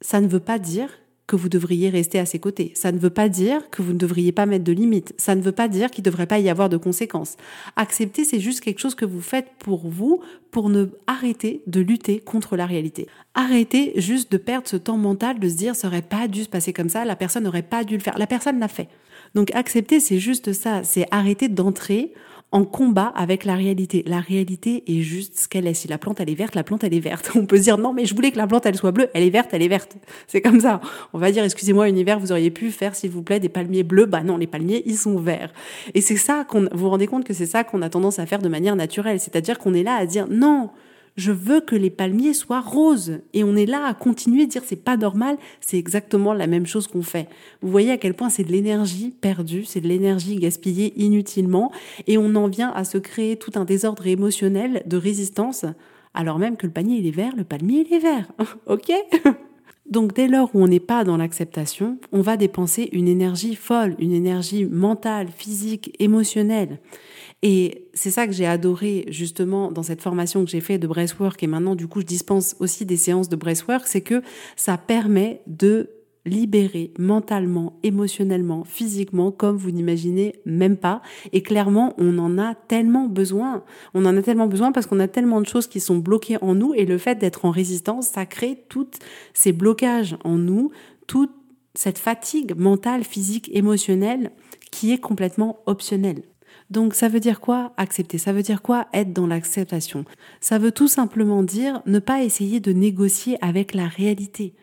ça 0.00 0.20
ne 0.20 0.26
veut 0.26 0.40
pas 0.40 0.58
dire 0.58 0.90
que 1.26 1.36
vous 1.36 1.48
devriez 1.48 1.88
rester 1.88 2.18
à 2.18 2.26
ses 2.26 2.38
côtés. 2.38 2.72
Ça 2.74 2.92
ne 2.92 2.98
veut 2.98 3.10
pas 3.10 3.28
dire 3.28 3.70
que 3.70 3.80
vous 3.80 3.92
ne 3.92 3.98
devriez 3.98 4.32
pas 4.32 4.44
mettre 4.44 4.64
de 4.64 4.72
limites. 4.72 5.14
Ça 5.16 5.34
ne 5.34 5.40
veut 5.40 5.52
pas 5.52 5.68
dire 5.68 5.90
qu'il 5.90 6.02
ne 6.02 6.10
devrait 6.10 6.26
pas 6.26 6.38
y 6.38 6.50
avoir 6.50 6.68
de 6.68 6.76
conséquences. 6.76 7.36
Accepter, 7.76 8.24
c'est 8.24 8.40
juste 8.40 8.60
quelque 8.60 8.80
chose 8.80 8.94
que 8.94 9.06
vous 9.06 9.22
faites 9.22 9.48
pour 9.58 9.88
vous, 9.88 10.20
pour 10.50 10.68
ne 10.68 10.86
arrêter 11.06 11.62
de 11.66 11.80
lutter 11.80 12.20
contre 12.20 12.56
la 12.56 12.66
réalité. 12.66 13.06
Arrêtez 13.34 13.92
juste 13.96 14.30
de 14.30 14.36
perdre 14.36 14.68
ce 14.68 14.76
temps 14.76 14.98
mental 14.98 15.38
de 15.38 15.48
se 15.48 15.54
dire 15.54 15.74
ça 15.74 15.88
aurait 15.88 16.02
pas 16.02 16.28
dû 16.28 16.44
se 16.44 16.48
passer 16.48 16.72
comme 16.72 16.90
ça, 16.90 17.04
la 17.04 17.16
personne 17.16 17.44
n'aurait 17.44 17.62
pas 17.62 17.84
dû 17.84 17.94
le 17.94 18.02
faire. 18.02 18.18
La 18.18 18.26
personne 18.26 18.58
l'a 18.58 18.68
fait. 18.68 18.88
Donc 19.34 19.50
accepter, 19.54 20.00
c'est 20.00 20.18
juste 20.18 20.52
ça. 20.52 20.84
C'est 20.84 21.06
arrêter 21.10 21.48
d'entrer 21.48 22.12
en 22.54 22.64
combat 22.64 23.12
avec 23.16 23.44
la 23.44 23.56
réalité. 23.56 24.04
La 24.06 24.20
réalité 24.20 24.84
est 24.86 25.00
juste 25.00 25.36
ce 25.40 25.48
qu'elle 25.48 25.66
est. 25.66 25.74
Si 25.74 25.88
la 25.88 25.98
plante 25.98 26.20
elle 26.20 26.30
est 26.30 26.36
verte, 26.36 26.54
la 26.54 26.62
plante 26.62 26.84
elle 26.84 26.94
est 26.94 27.00
verte. 27.00 27.32
On 27.34 27.46
peut 27.46 27.56
se 27.56 27.62
dire 27.62 27.78
non 27.78 27.92
mais 27.92 28.06
je 28.06 28.14
voulais 28.14 28.30
que 28.30 28.36
la 28.36 28.46
plante 28.46 28.64
elle 28.64 28.76
soit 28.76 28.92
bleue, 28.92 29.08
elle 29.12 29.24
est 29.24 29.30
verte, 29.30 29.50
elle 29.52 29.62
est 29.62 29.68
verte. 29.68 29.96
C'est 30.28 30.40
comme 30.40 30.60
ça. 30.60 30.80
On 31.12 31.18
va 31.18 31.32
dire 31.32 31.42
excusez-moi 31.42 31.88
univers, 31.88 32.20
vous 32.20 32.30
auriez 32.30 32.52
pu 32.52 32.70
faire 32.70 32.94
s'il 32.94 33.10
vous 33.10 33.22
plaît 33.22 33.40
des 33.40 33.48
palmiers 33.48 33.82
bleus. 33.82 34.06
Bah 34.06 34.22
non, 34.22 34.36
les 34.36 34.46
palmiers 34.46 34.84
ils 34.86 34.96
sont 34.96 35.18
verts. 35.18 35.52
Et 35.94 36.00
c'est 36.00 36.16
ça 36.16 36.44
qu'on 36.44 36.60
vous, 36.60 36.68
vous 36.74 36.90
rendez 36.90 37.08
compte 37.08 37.24
que 37.24 37.34
c'est 37.34 37.44
ça 37.44 37.64
qu'on 37.64 37.82
a 37.82 37.88
tendance 37.88 38.20
à 38.20 38.26
faire 38.26 38.40
de 38.40 38.48
manière 38.48 38.76
naturelle, 38.76 39.18
c'est-à-dire 39.18 39.58
qu'on 39.58 39.74
est 39.74 39.82
là 39.82 39.96
à 39.96 40.06
dire 40.06 40.28
non, 40.30 40.70
je 41.16 41.32
veux 41.32 41.60
que 41.60 41.76
les 41.76 41.90
palmiers 41.90 42.34
soient 42.34 42.60
roses. 42.60 43.20
Et 43.32 43.44
on 43.44 43.56
est 43.56 43.66
là 43.66 43.86
à 43.86 43.94
continuer 43.94 44.46
de 44.46 44.50
dire 44.50 44.62
c'est 44.64 44.76
pas 44.76 44.96
normal, 44.96 45.36
c'est 45.60 45.78
exactement 45.78 46.32
la 46.32 46.46
même 46.46 46.66
chose 46.66 46.86
qu'on 46.86 47.02
fait. 47.02 47.28
Vous 47.62 47.70
voyez 47.70 47.92
à 47.92 47.98
quel 47.98 48.14
point 48.14 48.30
c'est 48.30 48.44
de 48.44 48.52
l'énergie 48.52 49.10
perdue, 49.10 49.64
c'est 49.64 49.80
de 49.80 49.88
l'énergie 49.88 50.36
gaspillée 50.36 50.92
inutilement, 50.96 51.70
et 52.06 52.18
on 52.18 52.34
en 52.34 52.48
vient 52.48 52.70
à 52.70 52.84
se 52.84 52.98
créer 52.98 53.36
tout 53.36 53.52
un 53.54 53.64
désordre 53.64 54.06
émotionnel 54.06 54.82
de 54.86 54.96
résistance, 54.96 55.64
alors 56.14 56.38
même 56.38 56.56
que 56.56 56.66
le 56.66 56.72
panier 56.72 56.98
il 56.98 57.06
est 57.06 57.16
vert, 57.16 57.34
le 57.36 57.44
palmier 57.44 57.86
il 57.88 57.94
est 57.94 58.00
vert. 58.00 58.26
ok? 58.66 58.92
Donc 59.86 60.14
dès 60.14 60.28
lors 60.28 60.50
où 60.54 60.62
on 60.62 60.66
n'est 60.66 60.80
pas 60.80 61.04
dans 61.04 61.18
l'acceptation, 61.18 61.98
on 62.10 62.22
va 62.22 62.38
dépenser 62.38 62.88
une 62.92 63.06
énergie 63.06 63.54
folle, 63.54 63.94
une 63.98 64.12
énergie 64.12 64.64
mentale, 64.64 65.28
physique, 65.28 65.94
émotionnelle. 65.98 66.78
Et 67.46 67.88
c'est 67.92 68.10
ça 68.10 68.26
que 68.26 68.32
j'ai 68.32 68.46
adoré 68.46 69.04
justement 69.08 69.70
dans 69.70 69.82
cette 69.82 70.00
formation 70.00 70.42
que 70.46 70.50
j'ai 70.50 70.62
fait 70.62 70.78
de 70.78 70.86
breathwork 70.86 71.42
et 71.42 71.46
maintenant 71.46 71.74
du 71.74 71.86
coup 71.86 72.00
je 72.00 72.06
dispense 72.06 72.56
aussi 72.58 72.86
des 72.86 72.96
séances 72.96 73.28
de 73.28 73.36
breathwork, 73.36 73.86
c'est 73.86 74.00
que 74.00 74.22
ça 74.56 74.78
permet 74.78 75.42
de 75.46 75.90
libérer 76.24 76.94
mentalement, 76.98 77.78
émotionnellement, 77.82 78.64
physiquement, 78.64 79.30
comme 79.30 79.58
vous 79.58 79.72
n'imaginez 79.72 80.36
même 80.46 80.78
pas. 80.78 81.02
Et 81.34 81.42
clairement, 81.42 81.92
on 81.98 82.16
en 82.18 82.38
a 82.38 82.54
tellement 82.54 83.08
besoin. 83.08 83.62
On 83.92 84.06
en 84.06 84.16
a 84.16 84.22
tellement 84.22 84.46
besoin 84.46 84.72
parce 84.72 84.86
qu'on 84.86 85.00
a 85.00 85.08
tellement 85.08 85.42
de 85.42 85.46
choses 85.46 85.66
qui 85.66 85.80
sont 85.80 85.98
bloquées 85.98 86.38
en 86.40 86.54
nous 86.54 86.72
et 86.72 86.86
le 86.86 86.96
fait 86.96 87.16
d'être 87.16 87.44
en 87.44 87.50
résistance, 87.50 88.08
ça 88.08 88.24
crée 88.24 88.64
tous 88.70 88.88
ces 89.34 89.52
blocages 89.52 90.16
en 90.24 90.38
nous, 90.38 90.70
toute 91.06 91.32
cette 91.74 91.98
fatigue 91.98 92.56
mentale, 92.56 93.04
physique, 93.04 93.50
émotionnelle 93.52 94.30
qui 94.70 94.92
est 94.92 94.98
complètement 94.98 95.58
optionnelle. 95.66 96.22
Donc 96.70 96.94
ça 96.94 97.08
veut 97.08 97.20
dire 97.20 97.40
quoi? 97.40 97.72
Accepter 97.76 98.18
Ça 98.18 98.32
veut 98.32 98.42
dire 98.42 98.62
quoi? 98.62 98.86
Être 98.92 99.12
dans 99.12 99.26
l'acceptation 99.26 100.04
Ça 100.40 100.58
veut 100.58 100.72
tout 100.72 100.88
simplement 100.88 101.42
dire 101.42 101.82
ne 101.86 101.98
pas 101.98 102.22
essayer 102.22 102.60
de 102.60 102.72
négocier 102.72 103.36
avec 103.40 103.74
la 103.74 103.86
réalité. 103.86 104.54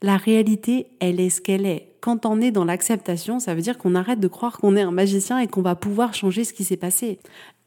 La 0.00 0.16
réalité, 0.16 0.88
elle 0.98 1.20
est 1.20 1.30
ce 1.30 1.40
qu'elle 1.40 1.64
est. 1.64 1.92
Quand 2.00 2.26
on 2.26 2.40
est 2.40 2.50
dans 2.50 2.64
l'acceptation, 2.64 3.38
ça 3.38 3.54
veut 3.54 3.60
dire 3.60 3.78
qu'on 3.78 3.94
arrête 3.94 4.18
de 4.18 4.26
croire 4.26 4.58
qu'on 4.58 4.74
est 4.74 4.82
un 4.82 4.90
magicien 4.90 5.38
et 5.38 5.46
qu'on 5.46 5.62
va 5.62 5.76
pouvoir 5.76 6.14
changer 6.14 6.42
ce 6.42 6.52
qui 6.52 6.64
s'est 6.64 6.76
passé. 6.76 7.20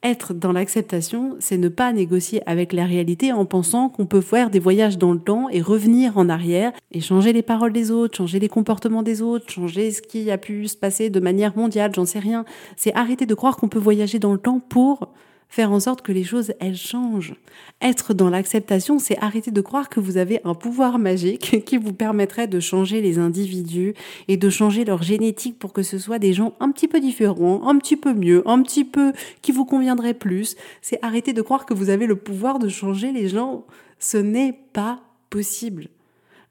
Être 0.06 0.36
dans 0.36 0.52
l'acceptation, 0.52 1.36
c'est 1.40 1.58
ne 1.58 1.68
pas 1.68 1.92
négocier 1.92 2.48
avec 2.48 2.74
la 2.74 2.86
réalité 2.86 3.34
en 3.34 3.44
pensant 3.44 3.90
qu'on 3.90 4.06
peut 4.06 4.22
faire 4.22 4.52
des 4.52 4.60
voyages 4.60 5.00
dans 5.00 5.14
le 5.14 5.20
temps 5.20 5.50
et 5.50 5.64
revenir 5.64 6.20
en 6.20 6.30
arrière 6.30 6.74
et 6.92 7.02
changer 7.02 7.34
les 7.34 7.42
paroles 7.42 7.74
des 7.74 7.90
autres, 7.90 8.16
changer 8.16 8.38
les 8.38 8.48
comportements 8.48 9.02
des 9.02 9.24
autres, 9.24 9.50
changer 9.50 9.90
ce 9.90 10.04
qui 10.04 10.30
a 10.30 10.38
pu 10.38 10.68
se 10.68 10.78
passer 10.78 11.10
de 11.10 11.20
manière 11.20 11.58
mondiale, 11.58 11.92
j'en 11.96 12.06
sais 12.06 12.20
rien. 12.20 12.46
C'est 12.78 12.94
arrêter 12.94 13.26
de 13.26 13.34
croire 13.34 13.58
qu'on 13.58 13.68
peut 13.68 13.80
voyager 13.80 14.20
dans 14.20 14.32
le 14.32 14.38
temps 14.38 14.60
pour 14.60 15.12
faire 15.50 15.72
en 15.72 15.80
sorte 15.80 16.02
que 16.02 16.12
les 16.12 16.24
choses, 16.24 16.54
elles 16.60 16.76
changent. 16.76 17.36
Être 17.82 18.14
dans 18.14 18.30
l'acceptation, 18.30 19.00
c'est 19.00 19.18
arrêter 19.20 19.52
de 19.52 19.62
croire 19.62 19.90
que 19.90 20.00
vous 20.00 20.18
avez 20.18 20.40
un 20.44 20.54
pouvoir 20.54 21.00
magique 21.00 21.64
qui 21.66 21.78
vous 21.78 21.94
permettrait 21.94 22.48
de 22.48 22.60
changer 22.60 23.02
les 23.02 23.20
individus 23.20 23.94
et 24.28 24.38
de 24.38 24.50
changer 24.50 24.86
leur 24.86 25.04
génétique 25.04 25.60
pour 25.60 25.74
que 25.74 25.84
ce 25.84 25.98
soit 25.98 26.20
des 26.20 26.34
gens 26.34 26.54
un 26.60 26.72
petit 26.72 26.88
peu 26.88 27.00
différents, 27.00 27.68
un 27.68 27.78
petit 27.78 27.98
peu 27.98 28.14
mieux, 28.14 28.44
un 28.48 28.62
petit 28.62 28.86
peu 28.86 29.14
qui 29.42 29.52
vous 29.52 29.66
conviendraient 29.66 30.14
plus. 30.14 30.56
C'est 30.82 31.00
arrêter 31.04 31.34
de 31.34 31.42
croire 31.42 31.66
que 31.66 31.74
vous 31.74 31.90
avez 31.90 32.06
le 32.06 32.16
pouvoir 32.16 32.60
de 32.60 32.70
changer 32.70 33.12
les 33.12 33.28
gens. 33.28 33.66
Ce 34.00 34.18
n'est 34.18 34.60
pas 34.74 35.02
possible. 35.30 35.88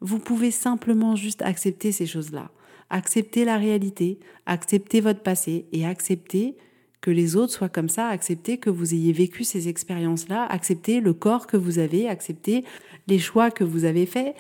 Vous 0.01 0.19
pouvez 0.19 0.51
simplement 0.51 1.17
juste 1.17 1.43
accepter 1.43 1.93
ces 1.93 2.07
choses-là. 2.07 2.51
Accepter 2.91 3.45
la 3.45 3.57
réalité, 3.57 4.19
accepter 4.47 5.01
votre 5.01 5.21
passé 5.21 5.67
et 5.73 5.87
accepter 5.87 6.57
que 7.05 7.11
les 7.11 7.37
autres 7.37 7.53
soient 7.53 7.69
comme 7.69 7.91
ça, 7.91 8.09
accepter 8.09 8.57
que 8.57 8.71
vous 8.71 8.95
ayez 8.95 9.13
vécu 9.13 9.45
ces 9.45 9.69
expériences-là, 9.69 10.47
accepter 10.47 11.03
le 11.03 11.13
corps 11.13 11.47
que 11.47 11.59
vous 11.59 11.79
avez, 11.79 12.09
accepter 12.09 12.65
les 13.09 13.19
choix 13.19 13.51
que 13.51 13.63
vous 13.63 13.85
avez 13.85 14.07
faits. 14.07 14.35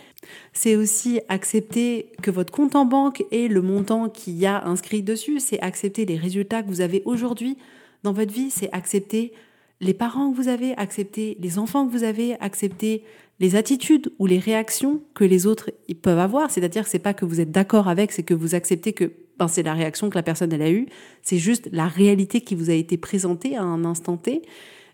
C'est 0.55 0.74
aussi 0.74 1.20
accepter 1.29 2.07
que 2.22 2.31
votre 2.31 2.50
compte 2.50 2.74
en 2.74 2.87
banque 2.87 3.22
ait 3.33 3.48
le 3.48 3.61
montant 3.61 4.09
qu'il 4.09 4.38
y 4.38 4.46
a 4.46 4.64
inscrit 4.64 5.03
dessus, 5.03 5.40
c'est 5.40 5.61
accepter 5.61 6.07
les 6.07 6.16
résultats 6.16 6.62
que 6.62 6.68
vous 6.68 6.81
avez 6.81 7.03
aujourd'hui 7.05 7.59
dans 8.03 8.14
votre 8.14 8.33
vie, 8.33 8.50
c'est 8.50 8.72
accepter 8.72 9.35
les 9.83 9.92
parents 9.92 10.31
que 10.31 10.37
vous 10.37 10.48
avez, 10.48 10.74
accepter 10.79 11.37
les 11.40 11.59
enfants 11.59 11.87
que 11.87 11.92
vous 11.92 12.03
avez, 12.03 12.40
accepter 12.40 13.05
les 13.40 13.57
attitudes 13.57 14.11
ou 14.18 14.24
les 14.24 14.38
réactions 14.38 15.03
que 15.12 15.24
les 15.24 15.44
autres 15.46 15.70
peuvent 16.00 16.18
avoir. 16.18 16.50
C'est-à-dire 16.50 16.85
que 16.85 16.88
c'est 16.88 16.98
pas 16.98 17.12
que 17.12 17.27
vous 17.27 17.42
êtes 17.42 17.50
d'accord 17.50 17.88
avec, 17.88 18.11
c'est 18.11 18.22
que 18.22 18.33
vous 18.33 18.55
acceptez 18.55 18.94
que 18.94 19.12
ben, 19.38 19.49
c'est 19.49 19.62
la 19.62 19.75
réaction 19.75 20.11
que 20.11 20.14
la 20.14 20.23
personne 20.23 20.53
elle 20.53 20.62
a 20.62 20.70
eue, 20.70 20.87
c'est 21.23 21.38
juste 21.38 21.68
la 21.73 21.88
réalité 21.88 22.40
qui 22.40 22.55
vous 22.55 22.70
a 22.70 22.75
été 22.75 22.97
présentée 22.97 23.57
à 23.57 23.62
un 23.62 23.85
instant 23.85 24.16
T, 24.16 24.42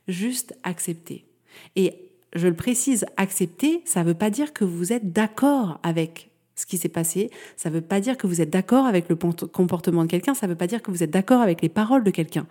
juste 0.09 0.55
accepter. 0.63 1.25
Et 1.77 2.11
je 2.35 2.49
le 2.49 2.55
précise, 2.55 3.07
accepter, 3.17 3.83
ça 3.85 4.03
ne 4.03 4.09
veut 4.09 4.15
pas 4.15 4.31
dire 4.31 4.53
que 4.53 4.65
vous 4.65 4.93
êtes 4.93 5.13
d'accord 5.13 5.81
avec 5.83 6.31
ce 6.61 6.67
qui 6.67 6.77
s'est 6.77 6.91
passé, 6.91 7.31
ça 7.57 7.71
ne 7.71 7.75
veut 7.77 7.81
pas 7.81 8.01
dire 8.01 8.17
que 8.19 8.27
vous 8.27 8.41
êtes 8.41 8.51
d'accord 8.51 8.85
avec 8.85 9.09
le 9.09 9.17
comportement 9.17 10.05
de 10.05 10.11
quelqu'un, 10.11 10.35
ça 10.35 10.47
ne 10.47 10.53
veut 10.53 10.59
pas 10.59 10.67
dire 10.67 10.83
que 10.83 10.91
vous 10.91 11.03
êtes 11.03 11.11
d'accord 11.11 11.41
avec 11.41 11.63
les 11.63 11.71
paroles 11.71 12.05
de 12.05 12.11
quelqu'un. 12.11 12.47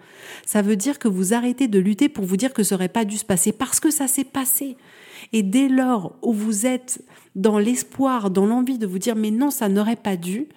Ça 0.46 0.64
veut 0.64 0.76
dire 0.76 0.98
que 0.98 1.08
vous 1.08 1.34
arrêtez 1.34 1.68
de 1.68 1.80
lutter 1.80 2.10
pour 2.10 2.26
vous 2.26 2.38
dire 2.38 2.54
que 2.54 2.64
ça 2.64 2.76
n'aurait 2.76 2.90
pas 2.90 3.06
dû 3.06 3.18
se 3.18 3.26
passer 3.26 3.52
parce 3.52 3.80
que 3.80 3.92
ça 3.92 4.08
s'est 4.08 4.24
passé. 4.24 4.78
Et 5.32 5.44
dès 5.44 5.70
lors 5.70 6.16
où 6.24 6.34
vous 6.34 6.66
êtes 6.66 7.04
dans 7.36 7.60
l'espoir, 7.60 8.32
dans 8.32 8.48
l'envie 8.48 8.80
de 8.80 8.88
vous 8.88 9.00
dire 9.00 9.16
mais 9.16 9.32
non, 9.32 9.52
ça 9.52 9.70
n'aurait 9.70 9.96
pas 9.96 10.18
dû, 10.18 10.48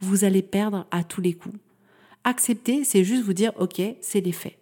vous 0.00 0.24
allez 0.24 0.42
perdre 0.42 0.86
à 0.90 1.04
tous 1.04 1.20
les 1.20 1.34
coups. 1.34 1.58
Accepter, 2.24 2.84
c'est 2.84 3.04
juste 3.04 3.24
vous 3.24 3.32
dire, 3.32 3.52
ok, 3.58 3.80
c'est 4.00 4.20
les 4.20 4.32
faits. 4.32 4.58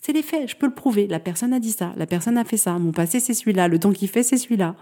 C'est 0.00 0.12
les 0.12 0.22
faits, 0.22 0.50
je 0.50 0.56
peux 0.56 0.66
le 0.66 0.74
prouver. 0.74 1.06
La 1.06 1.20
personne 1.20 1.52
a 1.52 1.60
dit 1.60 1.72
ça, 1.72 1.92
la 1.96 2.06
personne 2.06 2.38
a 2.38 2.44
fait 2.44 2.56
ça, 2.56 2.78
mon 2.78 2.92
passé 2.92 3.20
c'est 3.20 3.34
celui-là, 3.34 3.68
le 3.68 3.78
temps 3.78 3.92
qu'il 3.92 4.08
fait 4.08 4.22
c'est 4.22 4.38
celui-là. 4.38 4.76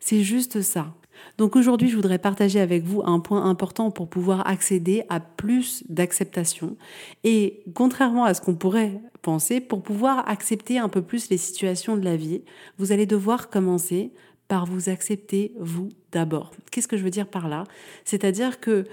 C'est 0.00 0.22
juste 0.22 0.62
ça. 0.62 0.94
Donc 1.36 1.56
aujourd'hui, 1.56 1.88
je 1.88 1.96
voudrais 1.96 2.18
partager 2.18 2.60
avec 2.60 2.84
vous 2.84 3.02
un 3.04 3.20
point 3.20 3.44
important 3.44 3.90
pour 3.90 4.08
pouvoir 4.08 4.46
accéder 4.46 5.04
à 5.08 5.20
plus 5.20 5.84
d'acceptation. 5.88 6.76
Et 7.24 7.62
contrairement 7.74 8.24
à 8.24 8.34
ce 8.34 8.40
qu'on 8.40 8.54
pourrait 8.54 9.00
penser, 9.22 9.60
pour 9.60 9.82
pouvoir 9.82 10.28
accepter 10.28 10.78
un 10.78 10.88
peu 10.88 11.02
plus 11.02 11.28
les 11.30 11.38
situations 11.38 11.96
de 11.96 12.04
la 12.04 12.16
vie, 12.16 12.42
vous 12.78 12.92
allez 12.92 13.06
devoir 13.06 13.50
commencer 13.50 14.12
par 14.48 14.64
vous 14.64 14.88
accepter 14.88 15.52
vous 15.58 15.90
d'abord. 16.12 16.52
Qu'est-ce 16.70 16.88
que 16.88 16.96
je 16.96 17.04
veux 17.04 17.10
dire 17.10 17.26
par 17.26 17.48
là? 17.48 17.64
C'est-à-dire 18.04 18.60
que 18.60 18.84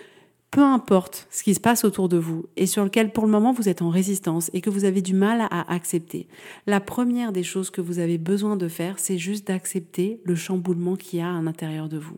peu 0.55 0.63
importe 0.63 1.27
ce 1.31 1.43
qui 1.43 1.53
se 1.53 1.59
passe 1.59 1.83
autour 1.83 2.07
de 2.07 2.15
vous 2.15 2.45
et 2.55 2.65
sur 2.65 2.85
lequel 2.85 3.11
pour 3.11 3.25
le 3.25 3.31
moment 3.31 3.51
vous 3.51 3.67
êtes 3.67 3.81
en 3.81 3.89
résistance 3.89 4.49
et 4.53 4.61
que 4.61 4.69
vous 4.69 4.85
avez 4.85 5.01
du 5.01 5.13
mal 5.13 5.41
à 5.51 5.69
accepter, 5.69 6.29
la 6.65 6.79
première 6.79 7.33
des 7.33 7.43
choses 7.43 7.69
que 7.69 7.81
vous 7.81 7.99
avez 7.99 8.17
besoin 8.17 8.55
de 8.55 8.69
faire, 8.69 8.97
c'est 8.97 9.17
juste 9.17 9.47
d'accepter 9.47 10.21
le 10.23 10.33
chamboulement 10.33 10.95
qu'il 10.95 11.19
y 11.19 11.21
a 11.21 11.35
à 11.35 11.41
l'intérieur 11.41 11.89
de 11.89 11.97
vous. 11.97 12.15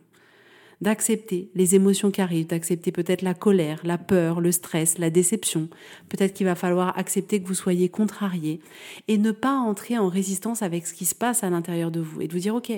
D'accepter 0.80 1.50
les 1.56 1.74
émotions 1.74 2.12
qui 2.12 2.20
arrivent, 2.20 2.46
d'accepter 2.46 2.92
peut-être 2.92 3.22
la 3.22 3.34
colère, 3.34 3.80
la 3.82 3.98
peur, 3.98 4.40
le 4.40 4.52
stress, 4.52 4.98
la 4.98 5.10
déception. 5.10 5.68
Peut-être 6.08 6.32
qu'il 6.32 6.46
va 6.46 6.54
falloir 6.54 6.96
accepter 6.96 7.42
que 7.42 7.48
vous 7.48 7.54
soyez 7.54 7.88
contrarié 7.88 8.60
et 9.08 9.18
ne 9.18 9.32
pas 9.32 9.56
entrer 9.56 9.98
en 9.98 10.06
résistance 10.06 10.62
avec 10.62 10.86
ce 10.86 10.94
qui 10.94 11.06
se 11.06 11.16
passe 11.16 11.42
à 11.42 11.50
l'intérieur 11.50 11.90
de 11.90 11.98
vous 11.98 12.20
et 12.20 12.28
de 12.28 12.32
vous 12.32 12.38
dire, 12.38 12.54
OK, 12.54 12.70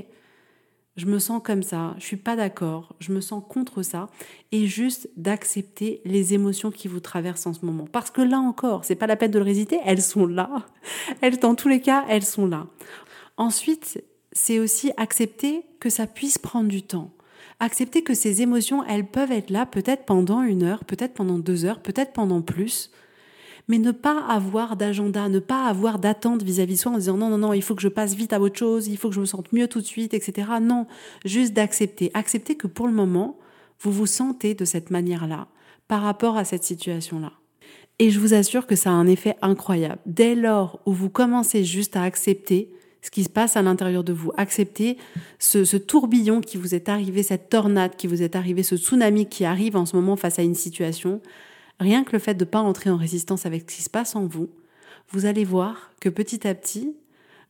je 1.01 1.07
me 1.07 1.19
sens 1.19 1.41
comme 1.43 1.63
ça, 1.63 1.95
je 1.99 2.05
suis 2.05 2.19
pas 2.19 2.37
d'accord, 2.37 2.95
je 2.99 3.11
me 3.13 3.23
sens 3.23 3.43
contre 3.49 3.83
ça, 3.83 4.11
et 4.53 4.67
juste 4.67 5.09
d'accepter 5.17 6.03
les 6.05 6.35
émotions 6.35 6.71
qui 6.71 6.89
vous 6.89 7.01
traversent 7.01 7.47
en 7.47 7.55
ce 7.55 7.65
moment. 7.65 7.87
Parce 7.91 8.11
que 8.11 8.21
là 8.21 8.39
encore, 8.39 8.85
c'est 8.85 8.97
pas 8.97 9.07
la 9.07 9.17
peine 9.17 9.31
de 9.31 9.39
le 9.39 9.45
résister, 9.47 9.81
elles 9.87 10.03
sont 10.03 10.27
là. 10.27 10.67
Elles, 11.23 11.39
dans 11.39 11.55
tous 11.55 11.69
les 11.69 11.81
cas, 11.81 12.05
elles 12.11 12.25
sont 12.25 12.47
là. 12.47 12.67
Ensuite, 13.39 14.05
c'est 14.33 14.59
aussi 14.59 14.93
accepter 14.99 15.63
que 15.81 15.89
ça 15.89 16.07
puisse 16.07 16.37
prendre 16.37 16.69
du 16.69 16.83
temps. 16.83 17.11
Accepter 17.61 18.03
que 18.03 18.13
ces 18.13 18.43
émotions, 18.43 18.85
elles 18.85 19.07
peuvent 19.07 19.33
être 19.33 19.49
là 19.49 19.65
peut-être 19.65 20.05
pendant 20.05 20.43
une 20.43 20.63
heure, 20.65 20.85
peut-être 20.85 21.15
pendant 21.15 21.39
deux 21.39 21.65
heures, 21.65 21.81
peut-être 21.81 22.13
pendant 22.13 22.43
plus 22.43 22.91
mais 23.71 23.79
ne 23.79 23.93
pas 23.93 24.19
avoir 24.29 24.75
d'agenda, 24.75 25.29
ne 25.29 25.39
pas 25.39 25.67
avoir 25.67 26.01
d'attente 26.01 26.43
vis-à-vis 26.43 26.75
de 26.75 26.81
soi 26.81 26.91
en 26.91 26.99
disant 26.99 27.17
non, 27.17 27.31
non, 27.31 27.39
non, 27.39 27.53
il 27.53 27.63
faut 27.63 27.77
que 27.77 27.83
je 27.83 27.89
passe 27.89 28.15
vite 28.15 28.33
à 28.33 28.41
autre 28.41 28.59
chose, 28.59 28.89
il 28.89 28.97
faut 28.97 29.11
que 29.11 29.15
je 29.15 29.21
me 29.21 29.27
sente 29.27 29.53
mieux 29.53 29.69
tout 29.69 29.81
de 29.81 29.87
suite, 29.87 30.13
etc. 30.13 30.49
Non, 30.61 30.89
juste 31.25 31.53
d'accepter. 31.53 32.11
Accepter 32.13 32.57
que 32.57 32.67
pour 32.67 32.89
le 32.89 32.93
moment, 32.93 33.39
vous 33.79 33.93
vous 33.93 34.07
sentez 34.07 34.55
de 34.55 34.65
cette 34.65 34.91
manière-là 34.91 35.47
par 35.87 36.03
rapport 36.03 36.37
à 36.37 36.45
cette 36.45 36.65
situation-là. 36.65 37.31
Et 38.01 38.11
je 38.11 38.19
vous 38.19 38.35
assure 38.35 38.67
que 38.67 38.75
ça 38.75 38.91
a 38.91 38.93
un 38.93 39.07
effet 39.07 39.37
incroyable. 39.41 40.01
Dès 40.05 40.35
lors 40.35 40.81
où 40.85 40.93
vous 40.93 41.09
commencez 41.09 41.63
juste 41.63 41.95
à 41.95 42.03
accepter 42.03 42.75
ce 43.03 43.13
qui 43.13 43.23
se 43.23 43.31
passe 43.31 43.57
à 43.57 43.63
l'intérieur 43.63 44.03
de 44.03 44.13
vous, 44.13 44.33
accepter 44.37 44.99
ce, 45.39 45.65
ce, 45.65 45.77
tourbillon 45.77 46.41
qui 46.41 46.57
vous 46.57 46.75
est 46.75 46.89
arrivé, 46.89 47.23
cette 47.23 47.49
tornade 47.49 47.95
qui 47.95 48.09
vous 48.09 48.21
est 48.21 48.35
arrivée, 48.35 48.65
ce 48.65 48.77
tsunami 48.77 49.27
qui 49.27 49.45
arrive 49.45 49.77
en 49.77 49.87
ce 49.87 49.95
moment 49.95 50.17
face 50.17 50.41
à 50.41 50.43
une 50.43 50.57
situation, 50.57 51.21
rien 51.81 52.05
que 52.05 52.13
le 52.13 52.19
fait 52.21 52.35
de 52.35 52.45
ne 52.45 52.51
pas 52.51 52.61
entrer 52.61 52.91
en 52.91 52.97
résistance 52.97 53.47
avec 53.47 53.69
ce 53.69 53.77
qui 53.77 53.83
se 53.83 53.91
passe 53.91 54.15
en 54.15 54.27
vous, 54.27 54.51
vous 55.11 55.27
allez 55.27 55.45
voir 55.45 55.91
que 56.01 56.09
petit 56.09 56.47
à 56.47 56.55
petit, 56.55 56.95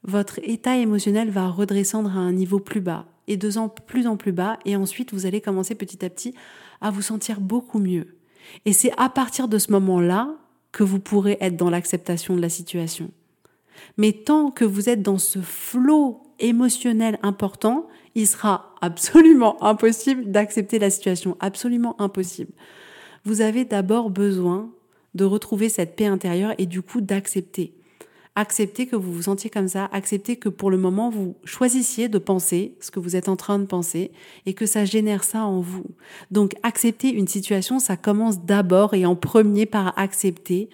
votre 0.03 0.41
état 0.43 0.77
émotionnel 0.79 1.31
va 1.31 1.49
redescendre 1.49 2.11
à 2.17 2.21
un 2.21 2.33
niveau 2.33 2.59
plus 2.59 2.81
bas 2.81 3.07
et 3.27 3.37
de 3.37 3.51
plus 3.87 4.07
en 4.07 4.17
plus 4.17 4.33
bas, 4.33 4.59
et 4.65 4.75
ensuite 4.75 5.13
vous 5.13 5.27
allez 5.27 5.41
commencer 5.41 5.75
petit 5.75 6.05
à 6.05 6.11
petit 6.11 6.35
à 6.81 6.91
vous 6.91 7.03
sentir 7.03 7.41
beaucoup 7.41 7.79
mieux. 7.79 8.17
Et 8.65 8.73
c'est 8.73 8.93
à 8.97 9.09
partir 9.09 9.47
de 9.47 9.59
ce 9.59 9.71
moment-là 9.73 10.35
que 10.73 10.83
vous 10.83 10.99
pourrez 10.99 11.37
être 11.41 11.57
dans 11.57 11.71
l'acceptation 11.71 12.35
de 12.35 12.41
la 12.41 12.49
situation. 12.49 13.11
Mais 13.99 14.13
tant 14.13 14.51
que 14.51 14.65
vous 14.65 14.89
êtes 14.89 15.03
dans 15.03 15.19
ce 15.19 15.41
flot 15.41 16.23
émotionnel 16.39 17.19
important, 17.23 17.87
il 18.15 18.27
sera 18.27 18.75
absolument 18.81 19.63
impossible 19.63 20.31
d'accepter 20.31 20.79
la 20.79 20.91
situation, 20.91 21.37
absolument 21.41 22.01
impossible. 22.01 22.53
Vous 23.25 23.41
avez 23.41 23.65
d'abord 23.65 24.11
besoin 24.11 24.71
de 25.15 25.25
retrouver 25.25 25.69
cette 25.69 25.97
paix 25.97 26.07
intérieure 26.07 26.55
et 26.59 26.67
du 26.67 26.83
coup 26.83 27.01
d'accepter. 27.01 27.75
Accepter 28.37 28.87
que 28.87 28.97
vous 28.97 29.13
vous 29.13 29.23
sentiez 29.23 29.51
comme 29.51 29.69
ça, 29.69 29.87
accepter 29.93 30.37
que 30.37 30.49
pour 30.49 30.71
le 30.71 30.79
moment 30.79 31.11
vous 31.11 31.35
choisissiez 31.45 32.09
de 32.09 32.19
penser 32.19 32.77
ce 32.81 32.91
que 32.91 33.01
vous 33.01 33.17
êtes 33.17 33.29
en 33.29 33.37
train 33.37 33.59
de 33.59 33.67
penser 33.67 34.13
et 34.47 34.55
que 34.55 34.67
ça 34.67 34.85
génère 34.85 35.25
ça 35.25 35.45
en 35.45 35.61
vous. 35.61 35.85
Donc 36.31 36.55
accepter 36.63 37.13
une 37.13 37.27
situation, 37.27 37.81
ça 37.81 37.97
commence 37.97 38.45
d'abord 38.45 38.95
et 38.95 39.05
en 39.05 39.17
premier 39.17 39.67
par 39.67 39.99
accepter 39.99 40.71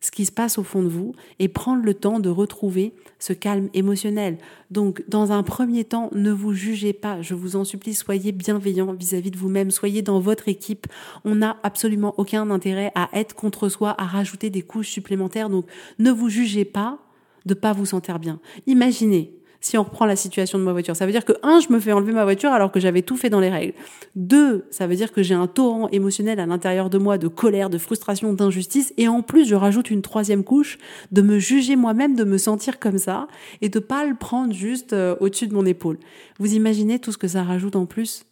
ce 0.00 0.10
qui 0.10 0.26
se 0.26 0.32
passe 0.32 0.58
au 0.58 0.62
fond 0.62 0.82
de 0.82 0.88
vous 0.88 1.14
et 1.38 1.48
prendre 1.48 1.84
le 1.84 1.94
temps 1.94 2.20
de 2.20 2.28
retrouver 2.28 2.94
ce 3.18 3.32
calme 3.32 3.68
émotionnel. 3.74 4.38
Donc, 4.70 5.02
dans 5.08 5.32
un 5.32 5.42
premier 5.42 5.84
temps, 5.84 6.08
ne 6.12 6.30
vous 6.30 6.52
jugez 6.52 6.92
pas. 6.92 7.20
Je 7.20 7.34
vous 7.34 7.56
en 7.56 7.64
supplie, 7.64 7.94
soyez 7.94 8.32
bienveillant 8.32 8.92
vis-à-vis 8.92 9.30
de 9.30 9.36
vous-même. 9.36 9.70
Soyez 9.70 10.02
dans 10.02 10.20
votre 10.20 10.48
équipe. 10.48 10.86
On 11.24 11.36
n'a 11.36 11.56
absolument 11.62 12.14
aucun 12.18 12.50
intérêt 12.50 12.92
à 12.94 13.08
être 13.12 13.34
contre 13.34 13.68
soi, 13.68 13.94
à 13.98 14.04
rajouter 14.04 14.50
des 14.50 14.62
couches 14.62 14.90
supplémentaires. 14.90 15.50
Donc, 15.50 15.66
ne 15.98 16.10
vous 16.10 16.28
jugez 16.28 16.64
pas 16.64 16.98
de 17.46 17.54
pas 17.54 17.72
vous 17.72 17.86
sentir 17.86 18.18
bien. 18.18 18.40
Imaginez, 18.66 19.37
si 19.60 19.76
on 19.76 19.82
reprend 19.82 20.06
la 20.06 20.16
situation 20.16 20.58
de 20.58 20.64
ma 20.64 20.72
voiture. 20.72 20.94
Ça 20.96 21.06
veut 21.06 21.12
dire 21.12 21.24
que, 21.24 21.32
un, 21.42 21.60
je 21.60 21.72
me 21.72 21.80
fais 21.80 21.92
enlever 21.92 22.12
ma 22.12 22.24
voiture 22.24 22.50
alors 22.50 22.70
que 22.70 22.80
j'avais 22.80 23.02
tout 23.02 23.16
fait 23.16 23.30
dans 23.30 23.40
les 23.40 23.50
règles. 23.50 23.74
Deux, 24.14 24.64
ça 24.70 24.86
veut 24.86 24.96
dire 24.96 25.12
que 25.12 25.22
j'ai 25.22 25.34
un 25.34 25.46
torrent 25.46 25.88
émotionnel 25.88 26.40
à 26.40 26.46
l'intérieur 26.46 26.90
de 26.90 26.98
moi 26.98 27.18
de 27.18 27.28
colère, 27.28 27.70
de 27.70 27.78
frustration, 27.78 28.32
d'injustice. 28.32 28.92
Et 28.96 29.08
en 29.08 29.22
plus, 29.22 29.46
je 29.46 29.54
rajoute 29.54 29.90
une 29.90 30.02
troisième 30.02 30.44
couche 30.44 30.78
de 31.12 31.22
me 31.22 31.38
juger 31.38 31.76
moi-même, 31.76 32.14
de 32.14 32.24
me 32.24 32.38
sentir 32.38 32.78
comme 32.78 32.98
ça 32.98 33.28
et 33.60 33.68
de 33.68 33.78
pas 33.78 34.04
le 34.04 34.14
prendre 34.14 34.52
juste 34.52 34.92
euh, 34.92 35.16
au-dessus 35.20 35.48
de 35.48 35.54
mon 35.54 35.66
épaule. 35.66 35.98
Vous 36.38 36.54
imaginez 36.54 36.98
tout 36.98 37.12
ce 37.12 37.18
que 37.18 37.28
ça 37.28 37.42
rajoute 37.42 37.76
en 37.76 37.86
plus? 37.86 38.24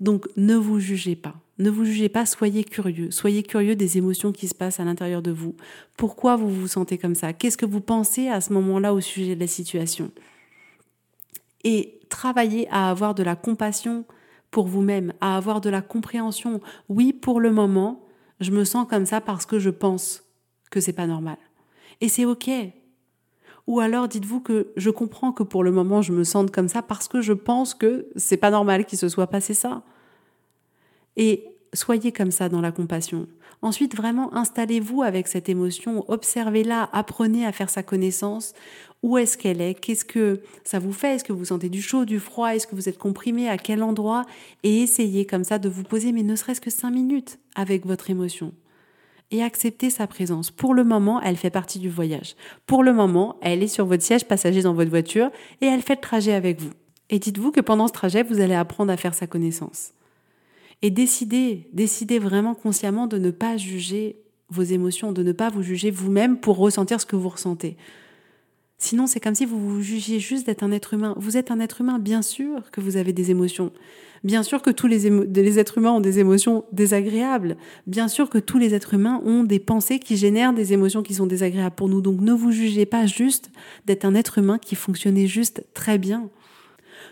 Donc, 0.00 0.26
ne 0.36 0.54
vous 0.54 0.80
jugez 0.80 1.14
pas. 1.14 1.34
Ne 1.58 1.68
vous 1.68 1.84
jugez 1.84 2.08
pas, 2.08 2.24
soyez 2.24 2.64
curieux. 2.64 3.10
Soyez 3.10 3.42
curieux 3.42 3.76
des 3.76 3.98
émotions 3.98 4.32
qui 4.32 4.48
se 4.48 4.54
passent 4.54 4.80
à 4.80 4.84
l'intérieur 4.84 5.20
de 5.20 5.30
vous. 5.30 5.54
Pourquoi 5.98 6.36
vous 6.36 6.48
vous 6.48 6.68
sentez 6.68 6.96
comme 6.96 7.14
ça? 7.14 7.34
Qu'est-ce 7.34 7.58
que 7.58 7.66
vous 7.66 7.82
pensez 7.82 8.28
à 8.28 8.40
ce 8.40 8.54
moment-là 8.54 8.94
au 8.94 9.00
sujet 9.02 9.34
de 9.34 9.40
la 9.40 9.46
situation? 9.46 10.10
Et 11.64 12.00
travailler 12.08 12.68
à 12.70 12.90
avoir 12.90 13.14
de 13.14 13.22
la 13.22 13.36
compassion 13.36 14.04
pour 14.50 14.66
vous-même, 14.66 15.12
à 15.20 15.36
avoir 15.36 15.60
de 15.60 15.70
la 15.70 15.82
compréhension. 15.82 16.60
Oui, 16.88 17.12
pour 17.12 17.40
le 17.40 17.52
moment, 17.52 18.04
je 18.40 18.50
me 18.50 18.64
sens 18.64 18.86
comme 18.88 19.06
ça 19.06 19.20
parce 19.20 19.46
que 19.46 19.58
je 19.58 19.70
pense 19.70 20.24
que 20.70 20.80
c'est 20.80 20.92
pas 20.92 21.06
normal. 21.06 21.36
Et 22.00 22.08
c'est 22.08 22.24
OK. 22.24 22.50
Ou 23.66 23.80
alors 23.80 24.08
dites-vous 24.08 24.40
que 24.40 24.72
je 24.76 24.90
comprends 24.90 25.32
que 25.32 25.42
pour 25.42 25.62
le 25.62 25.70
moment 25.70 26.02
je 26.02 26.12
me 26.12 26.24
sente 26.24 26.50
comme 26.50 26.68
ça 26.68 26.82
parce 26.82 27.06
que 27.06 27.20
je 27.20 27.32
pense 27.32 27.74
que 27.74 28.08
c'est 28.16 28.36
pas 28.36 28.50
normal 28.50 28.84
qu'il 28.84 28.98
se 28.98 29.08
soit 29.08 29.28
passé 29.28 29.54
ça. 29.54 29.82
Et 31.16 31.44
soyez 31.72 32.10
comme 32.10 32.30
ça 32.30 32.48
dans 32.48 32.60
la 32.60 32.72
compassion. 32.72 33.28
Ensuite, 33.62 33.94
vraiment 33.94 34.34
installez-vous 34.34 35.02
avec 35.02 35.28
cette 35.28 35.50
émotion, 35.50 36.04
observez-la, 36.08 36.88
apprenez 36.92 37.44
à 37.44 37.52
faire 37.52 37.68
sa 37.68 37.82
connaissance. 37.82 38.54
Où 39.02 39.18
est-ce 39.18 39.36
qu'elle 39.36 39.60
est? 39.60 39.74
Qu'est-ce 39.74 40.04
que 40.04 40.40
ça 40.64 40.78
vous 40.78 40.92
fait? 40.92 41.16
Est-ce 41.16 41.24
que 41.24 41.32
vous 41.32 41.46
sentez 41.46 41.68
du 41.68 41.82
chaud, 41.82 42.04
du 42.04 42.20
froid? 42.20 42.54
Est-ce 42.54 42.66
que 42.66 42.74
vous 42.74 42.88
êtes 42.88 42.98
comprimé? 42.98 43.48
À 43.48 43.58
quel 43.58 43.82
endroit? 43.82 44.24
Et 44.62 44.82
essayez 44.82 45.26
comme 45.26 45.44
ça 45.44 45.58
de 45.58 45.68
vous 45.68 45.84
poser, 45.84 46.12
mais 46.12 46.22
ne 46.22 46.36
serait-ce 46.36 46.60
que 46.60 46.70
cinq 46.70 46.90
minutes 46.90 47.38
avec 47.54 47.84
votre 47.84 48.08
émotion. 48.08 48.52
Et 49.30 49.42
accepter 49.42 49.90
sa 49.90 50.06
présence. 50.06 50.50
Pour 50.50 50.74
le 50.74 50.82
moment, 50.82 51.20
elle 51.20 51.36
fait 51.36 51.50
partie 51.50 51.78
du 51.78 51.88
voyage. 51.88 52.34
Pour 52.66 52.82
le 52.82 52.92
moment, 52.92 53.36
elle 53.42 53.62
est 53.62 53.68
sur 53.68 53.86
votre 53.86 54.02
siège 54.02 54.24
passager 54.24 54.62
dans 54.62 54.74
votre 54.74 54.90
voiture 54.90 55.30
et 55.60 55.66
elle 55.66 55.82
fait 55.82 55.96
le 55.96 56.00
trajet 56.00 56.32
avec 56.32 56.60
vous. 56.60 56.72
Et 57.10 57.18
dites-vous 57.18 57.52
que 57.52 57.60
pendant 57.60 57.88
ce 57.88 57.92
trajet, 57.92 58.22
vous 58.22 58.40
allez 58.40 58.54
apprendre 58.54 58.92
à 58.92 58.96
faire 58.96 59.14
sa 59.14 59.26
connaissance. 59.26 59.92
Et 60.82 60.90
décidez, 60.90 61.68
décidez 61.72 62.18
vraiment 62.18 62.54
consciemment 62.54 63.06
de 63.06 63.18
ne 63.18 63.30
pas 63.30 63.56
juger 63.56 64.16
vos 64.48 64.62
émotions, 64.62 65.12
de 65.12 65.22
ne 65.22 65.32
pas 65.32 65.50
vous 65.50 65.62
juger 65.62 65.90
vous-même 65.90 66.38
pour 66.38 66.56
ressentir 66.56 67.00
ce 67.00 67.06
que 67.06 67.16
vous 67.16 67.28
ressentez. 67.28 67.76
Sinon, 68.78 69.06
c'est 69.06 69.20
comme 69.20 69.34
si 69.34 69.44
vous 69.44 69.60
vous 69.60 69.82
jugiez 69.82 70.20
juste 70.20 70.46
d'être 70.46 70.62
un 70.62 70.72
être 70.72 70.94
humain. 70.94 71.14
Vous 71.18 71.36
êtes 71.36 71.50
un 71.50 71.60
être 71.60 71.82
humain, 71.82 71.98
bien 71.98 72.22
sûr 72.22 72.70
que 72.70 72.80
vous 72.80 72.96
avez 72.96 73.12
des 73.12 73.30
émotions. 73.30 73.72
Bien 74.24 74.42
sûr 74.42 74.62
que 74.62 74.70
tous 74.70 74.86
les, 74.86 75.06
êtres 75.58 75.78
humains 75.78 75.92
ont 75.92 76.00
des 76.00 76.18
émotions 76.18 76.64
désagréables. 76.72 77.58
Bien 77.86 78.08
sûr 78.08 78.30
que 78.30 78.38
tous 78.38 78.56
les 78.56 78.74
êtres 78.74 78.94
humains 78.94 79.20
ont 79.24 79.44
des 79.44 79.58
pensées 79.58 79.98
qui 79.98 80.16
génèrent 80.16 80.54
des 80.54 80.72
émotions 80.72 81.02
qui 81.02 81.12
sont 81.12 81.26
désagréables 81.26 81.76
pour 81.76 81.90
nous. 81.90 82.00
Donc 82.00 82.22
ne 82.22 82.32
vous 82.32 82.52
jugez 82.52 82.86
pas 82.86 83.04
juste 83.04 83.50
d'être 83.84 84.06
un 84.06 84.14
être 84.14 84.38
humain 84.38 84.58
qui 84.58 84.76
fonctionnait 84.76 85.26
juste 85.26 85.62
très 85.74 85.98
bien. 85.98 86.30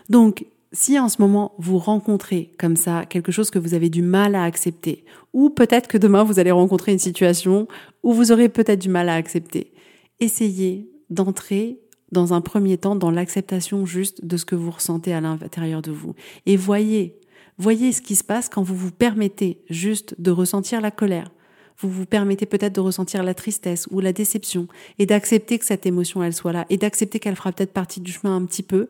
Donc 0.09 0.47
si 0.73 0.99
en 0.99 1.09
ce 1.09 1.21
moment 1.21 1.55
vous 1.59 1.79
rencontrez 1.79 2.53
comme 2.59 2.77
ça 2.77 3.07
quelque 3.07 3.33
chose 3.33 3.51
que 3.51 3.59
vous 3.59 3.75
avez 3.75 3.89
du 3.89 4.03
mal 4.03 4.35
à 4.35 4.45
accepter, 4.45 5.05
ou 5.33 5.51
peut-être 5.51 5.89
que 5.89 5.99
demain 5.99 6.25
vous 6.25 6.39
allez 6.39 6.51
rencontrer 6.51 6.93
une 6.93 6.99
situation 6.99 7.69
où 8.03 8.13
vous 8.13 8.33
aurez 8.33 8.49
peut-être 8.49 8.81
du 8.81 8.89
mal 8.89 9.09
à 9.09 9.15
accepter, 9.15 9.73
essayez 10.21 10.91
d'entrer 11.11 11.81
dans 12.13 12.33
un 12.33 12.41
premier 12.41 12.79
temps 12.79 12.97
dans 12.97 13.11
l'acceptation 13.11 13.87
juste 13.87 14.25
de 14.25 14.37
ce 14.37 14.45
que 14.45 14.55
vous 14.55 14.71
ressentez 14.71 15.13
à 15.13 15.21
l'intérieur 15.21 15.83
de 15.83 15.91
vous. 15.91 16.15
Et 16.47 16.57
voyez, 16.57 17.19
voyez 17.59 17.93
ce 17.93 18.01
qui 18.01 18.17
se 18.17 18.25
passe 18.25 18.49
quand 18.49 18.63
vous 18.63 18.77
vous 18.77 18.93
permettez 18.93 19.63
juste 19.69 20.15
de 20.19 20.31
ressentir 20.31 20.81
la 20.81 20.91
colère. 20.91 21.31
Vous 21.79 21.91
vous 21.91 22.07
permettez 22.07 22.47
peut-être 22.47 22.75
de 22.75 22.81
ressentir 22.81 23.23
la 23.23 23.35
tristesse 23.35 23.87
ou 23.91 24.01
la 24.01 24.13
déception 24.13 24.67
et 24.99 25.07
d'accepter 25.07 25.59
que 25.59 25.65
cette 25.65 25.87
émotion 25.87 26.23
elle 26.23 26.35
soit 26.35 26.53
là 26.53 26.67
et 26.71 26.77
d'accepter 26.77 27.21
qu'elle 27.21 27.37
fera 27.37 27.53
peut-être 27.53 27.73
partie 27.73 28.01
du 28.01 28.11
chemin 28.11 28.35
un 28.35 28.45
petit 28.47 28.65
peu. 28.65 28.89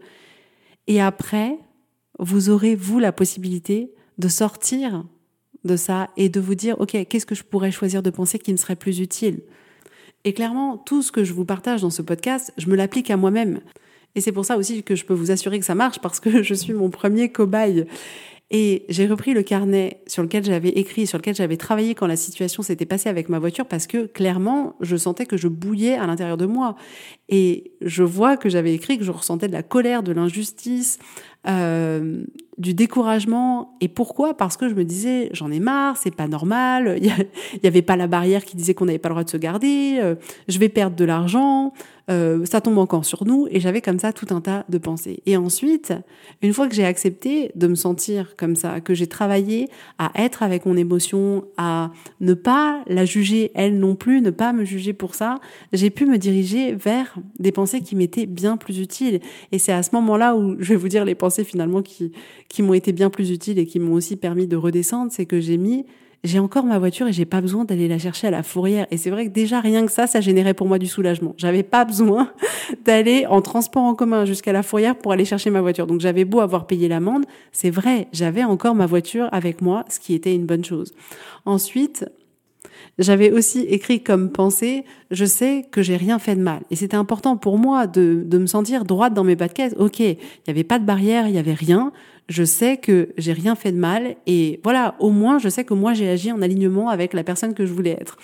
Et 0.86 1.00
après, 1.00 1.58
vous 2.18 2.50
aurez, 2.50 2.74
vous, 2.74 2.98
la 2.98 3.12
possibilité 3.12 3.92
de 4.18 4.28
sortir 4.28 5.04
de 5.64 5.76
ça 5.76 6.08
et 6.16 6.28
de 6.28 6.40
vous 6.40 6.54
dire, 6.54 6.80
OK, 6.80 6.96
qu'est-ce 7.08 7.26
que 7.26 7.34
je 7.34 7.44
pourrais 7.44 7.70
choisir 7.70 8.02
de 8.02 8.10
penser 8.10 8.38
qui 8.38 8.52
me 8.52 8.56
serait 8.56 8.76
plus 8.76 9.00
utile? 9.00 9.42
Et 10.24 10.32
clairement, 10.32 10.76
tout 10.76 11.02
ce 11.02 11.12
que 11.12 11.24
je 11.24 11.32
vous 11.32 11.44
partage 11.44 11.82
dans 11.82 11.90
ce 11.90 12.02
podcast, 12.02 12.52
je 12.56 12.68
me 12.68 12.76
l'applique 12.76 13.10
à 13.10 13.16
moi-même. 13.16 13.60
Et 14.14 14.20
c'est 14.20 14.32
pour 14.32 14.44
ça 14.44 14.56
aussi 14.56 14.82
que 14.82 14.96
je 14.96 15.04
peux 15.04 15.14
vous 15.14 15.30
assurer 15.30 15.58
que 15.58 15.64
ça 15.64 15.74
marche 15.74 16.00
parce 16.00 16.20
que 16.20 16.42
je 16.42 16.54
suis 16.54 16.72
mon 16.72 16.90
premier 16.90 17.30
cobaye. 17.30 17.86
Et 18.50 18.86
j'ai 18.88 19.06
repris 19.06 19.34
le 19.34 19.42
carnet 19.42 20.02
sur 20.06 20.22
lequel 20.22 20.42
j'avais 20.42 20.70
écrit, 20.70 21.06
sur 21.06 21.18
lequel 21.18 21.34
j'avais 21.34 21.58
travaillé 21.58 21.94
quand 21.94 22.06
la 22.06 22.16
situation 22.16 22.62
s'était 22.62 22.86
passée 22.86 23.10
avec 23.10 23.28
ma 23.28 23.38
voiture, 23.38 23.66
parce 23.66 23.86
que 23.86 24.06
clairement, 24.06 24.74
je 24.80 24.96
sentais 24.96 25.26
que 25.26 25.36
je 25.36 25.48
bouillais 25.48 25.96
à 25.96 26.06
l'intérieur 26.06 26.38
de 26.38 26.46
moi. 26.46 26.74
Et 27.28 27.72
je 27.82 28.02
vois 28.02 28.38
que 28.38 28.48
j'avais 28.48 28.72
écrit 28.72 28.96
que 28.96 29.04
je 29.04 29.10
ressentais 29.10 29.48
de 29.48 29.52
la 29.52 29.62
colère, 29.62 30.02
de 30.02 30.12
l'injustice, 30.12 30.98
euh, 31.46 32.24
du 32.58 32.74
découragement. 32.74 33.76
Et 33.80 33.88
pourquoi? 33.88 34.36
Parce 34.36 34.56
que 34.56 34.68
je 34.68 34.74
me 34.74 34.84
disais, 34.84 35.30
j'en 35.32 35.50
ai 35.50 35.60
marre, 35.60 35.96
c'est 35.96 36.14
pas 36.14 36.26
normal, 36.26 36.98
il 37.02 37.12
n'y 37.62 37.68
avait 37.68 37.82
pas 37.82 37.96
la 37.96 38.08
barrière 38.08 38.44
qui 38.44 38.56
disait 38.56 38.74
qu'on 38.74 38.86
n'avait 38.86 38.98
pas 38.98 39.08
le 39.08 39.14
droit 39.14 39.24
de 39.24 39.30
se 39.30 39.36
garder, 39.36 39.98
euh, 40.00 40.16
je 40.48 40.58
vais 40.58 40.68
perdre 40.68 40.96
de 40.96 41.04
l'argent, 41.04 41.72
euh, 42.10 42.44
ça 42.46 42.60
tombe 42.60 42.78
encore 42.78 43.04
sur 43.04 43.24
nous. 43.24 43.46
Et 43.50 43.60
j'avais 43.60 43.80
comme 43.80 43.98
ça 43.98 44.12
tout 44.12 44.26
un 44.30 44.40
tas 44.40 44.64
de 44.68 44.78
pensées. 44.78 45.22
Et 45.26 45.36
ensuite, 45.36 45.92
une 46.42 46.52
fois 46.52 46.68
que 46.68 46.74
j'ai 46.74 46.84
accepté 46.84 47.50
de 47.54 47.66
me 47.66 47.74
sentir 47.74 48.34
comme 48.36 48.56
ça, 48.56 48.80
que 48.80 48.94
j'ai 48.94 49.06
travaillé 49.06 49.68
à 49.98 50.10
être 50.16 50.42
avec 50.42 50.64
mon 50.66 50.76
émotion, 50.76 51.44
à 51.56 51.90
ne 52.20 52.34
pas 52.34 52.82
la 52.86 53.04
juger 53.04 53.52
elle 53.54 53.78
non 53.78 53.94
plus, 53.94 54.20
ne 54.22 54.30
pas 54.30 54.52
me 54.52 54.64
juger 54.64 54.92
pour 54.92 55.14
ça, 55.14 55.38
j'ai 55.72 55.90
pu 55.90 56.06
me 56.06 56.18
diriger 56.18 56.72
vers 56.72 57.14
des 57.38 57.52
pensées 57.52 57.80
qui 57.80 57.94
m'étaient 57.94 58.26
bien 58.26 58.56
plus 58.56 58.80
utiles. 58.80 59.20
Et 59.52 59.58
c'est 59.58 59.72
à 59.72 59.82
ce 59.82 59.90
moment-là 59.94 60.34
où 60.34 60.56
je 60.58 60.70
vais 60.70 60.76
vous 60.76 60.88
dire 60.88 61.04
les 61.04 61.14
pensées 61.14 61.37
finalement 61.44 61.82
qui, 61.82 62.12
qui 62.48 62.62
m'ont 62.62 62.74
été 62.74 62.92
bien 62.92 63.10
plus 63.10 63.30
utiles 63.30 63.58
et 63.58 63.66
qui 63.66 63.80
m'ont 63.80 63.94
aussi 63.94 64.16
permis 64.16 64.46
de 64.46 64.56
redescendre, 64.56 65.12
c'est 65.12 65.26
que 65.26 65.40
j'ai 65.40 65.56
mis 65.56 65.84
j'ai 66.24 66.38
encore 66.38 66.64
ma 66.64 66.78
voiture 66.78 67.06
et 67.06 67.12
j'ai 67.12 67.24
pas 67.24 67.40
besoin 67.40 67.64
d'aller 67.64 67.86
la 67.86 67.98
chercher 67.98 68.26
à 68.26 68.30
la 68.30 68.42
fourrière. 68.42 68.86
Et 68.90 68.96
c'est 68.96 69.10
vrai 69.10 69.26
que 69.26 69.30
déjà 69.30 69.60
rien 69.60 69.86
que 69.86 69.92
ça, 69.92 70.06
ça 70.06 70.20
générait 70.20 70.54
pour 70.54 70.66
moi 70.66 70.78
du 70.78 70.86
soulagement. 70.86 71.34
J'avais 71.36 71.62
pas 71.62 71.84
besoin 71.84 72.32
d'aller 72.84 73.26
en 73.26 73.40
transport 73.40 73.84
en 73.84 73.94
commun 73.94 74.24
jusqu'à 74.24 74.52
la 74.52 74.62
fourrière 74.62 74.96
pour 74.96 75.12
aller 75.12 75.24
chercher 75.24 75.50
ma 75.50 75.60
voiture. 75.60 75.86
Donc 75.86 76.00
j'avais 76.00 76.24
beau 76.24 76.40
avoir 76.40 76.66
payé 76.66 76.88
l'amende, 76.88 77.24
c'est 77.52 77.70
vrai, 77.70 78.08
j'avais 78.12 78.44
encore 78.44 78.74
ma 78.74 78.86
voiture 78.86 79.28
avec 79.32 79.62
moi, 79.62 79.84
ce 79.88 80.00
qui 80.00 80.14
était 80.14 80.34
une 80.34 80.46
bonne 80.46 80.64
chose. 80.64 80.92
Ensuite, 81.44 82.04
j'avais 82.98 83.30
aussi 83.30 83.60
écrit 83.60 84.02
comme 84.02 84.30
pensée, 84.30 84.84
je 85.10 85.24
sais 85.24 85.66
que 85.70 85.82
j'ai 85.82 85.96
rien 85.96 86.18
fait 86.18 86.36
de 86.36 86.42
mal. 86.42 86.62
Et 86.70 86.76
c'était 86.76 86.96
important 86.96 87.36
pour 87.36 87.58
moi 87.58 87.86
de, 87.86 88.22
de 88.26 88.38
me 88.38 88.46
sentir 88.46 88.84
droite 88.84 89.14
dans 89.14 89.24
mes 89.24 89.36
pas 89.36 89.48
de 89.48 89.52
caisse. 89.52 89.74
Ok, 89.78 90.00
il 90.00 90.16
n'y 90.16 90.50
avait 90.50 90.64
pas 90.64 90.78
de 90.78 90.84
barrière, 90.84 91.26
il 91.26 91.32
n'y 91.32 91.38
avait 91.38 91.54
rien 91.54 91.92
je 92.28 92.44
sais 92.44 92.76
que 92.76 93.08
j'ai 93.16 93.32
rien 93.32 93.54
fait 93.54 93.72
de 93.72 93.78
mal 93.78 94.16
et 94.26 94.60
voilà, 94.62 94.94
au 94.98 95.10
moins 95.10 95.38
je 95.38 95.48
sais 95.48 95.64
que 95.64 95.74
moi 95.74 95.94
j'ai 95.94 96.08
agi 96.08 96.30
en 96.30 96.42
alignement 96.42 96.90
avec 96.90 97.14
la 97.14 97.24
personne 97.24 97.54
que 97.54 97.64
je 97.64 97.72
voulais 97.72 97.96
être. 97.98 98.16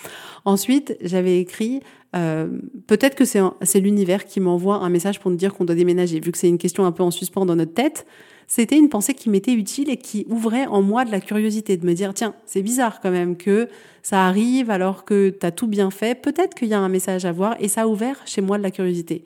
Ensuite, 0.45 0.95
j'avais 1.01 1.39
écrit 1.39 1.81
euh, 2.15 2.47
peut-être 2.87 3.15
que 3.15 3.25
c'est 3.25 3.79
l'univers 3.79 4.25
qui 4.25 4.39
m'envoie 4.39 4.77
un 4.77 4.89
message 4.89 5.19
pour 5.19 5.31
nous 5.31 5.37
dire 5.37 5.53
qu'on 5.53 5.65
doit 5.65 5.75
déménager, 5.75 6.19
vu 6.19 6.31
que 6.31 6.37
c'est 6.37 6.47
une 6.47 6.59
question 6.59 6.85
un 6.85 6.91
peu 6.91 7.03
en 7.03 7.11
suspens 7.11 7.45
dans 7.45 7.55
notre 7.55 7.73
tête. 7.73 8.05
C'était 8.47 8.77
une 8.77 8.89
pensée 8.89 9.13
qui 9.13 9.29
m'était 9.29 9.53
utile 9.53 9.89
et 9.89 9.97
qui 9.97 10.25
ouvrait 10.29 10.67
en 10.67 10.81
moi 10.81 11.05
de 11.05 11.11
la 11.11 11.19
curiosité, 11.19 11.77
de 11.77 11.85
me 11.85 11.93
dire 11.93 12.13
tiens, 12.13 12.35
c'est 12.45 12.61
bizarre 12.61 12.99
quand 13.01 13.11
même 13.11 13.37
que 13.37 13.69
ça 14.03 14.27
arrive 14.27 14.69
alors 14.69 15.03
que 15.03 15.29
tu 15.29 15.45
as 15.45 15.51
tout 15.51 15.67
bien 15.67 15.89
fait. 15.89 16.19
Peut-être 16.19 16.53
qu'il 16.53 16.67
y 16.67 16.73
a 16.73 16.79
un 16.79 16.89
message 16.89 17.25
à 17.25 17.31
voir 17.31 17.55
et 17.59 17.67
ça 17.67 17.83
a 17.83 17.87
ouvert 17.87 18.21
chez 18.25 18.41
moi 18.41 18.57
de 18.57 18.63
la 18.63 18.71
curiosité. 18.71 19.23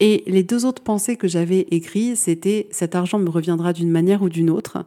Et 0.00 0.24
les 0.26 0.42
deux 0.42 0.64
autres 0.64 0.82
pensées 0.82 1.16
que 1.16 1.28
j'avais 1.28 1.66
écrites, 1.70 2.16
c'était 2.16 2.66
cet 2.70 2.94
argent 2.94 3.18
me 3.18 3.30
reviendra 3.30 3.72
d'une 3.72 3.90
manière 3.90 4.22
ou 4.22 4.28
d'une 4.28 4.50
autre, 4.50 4.84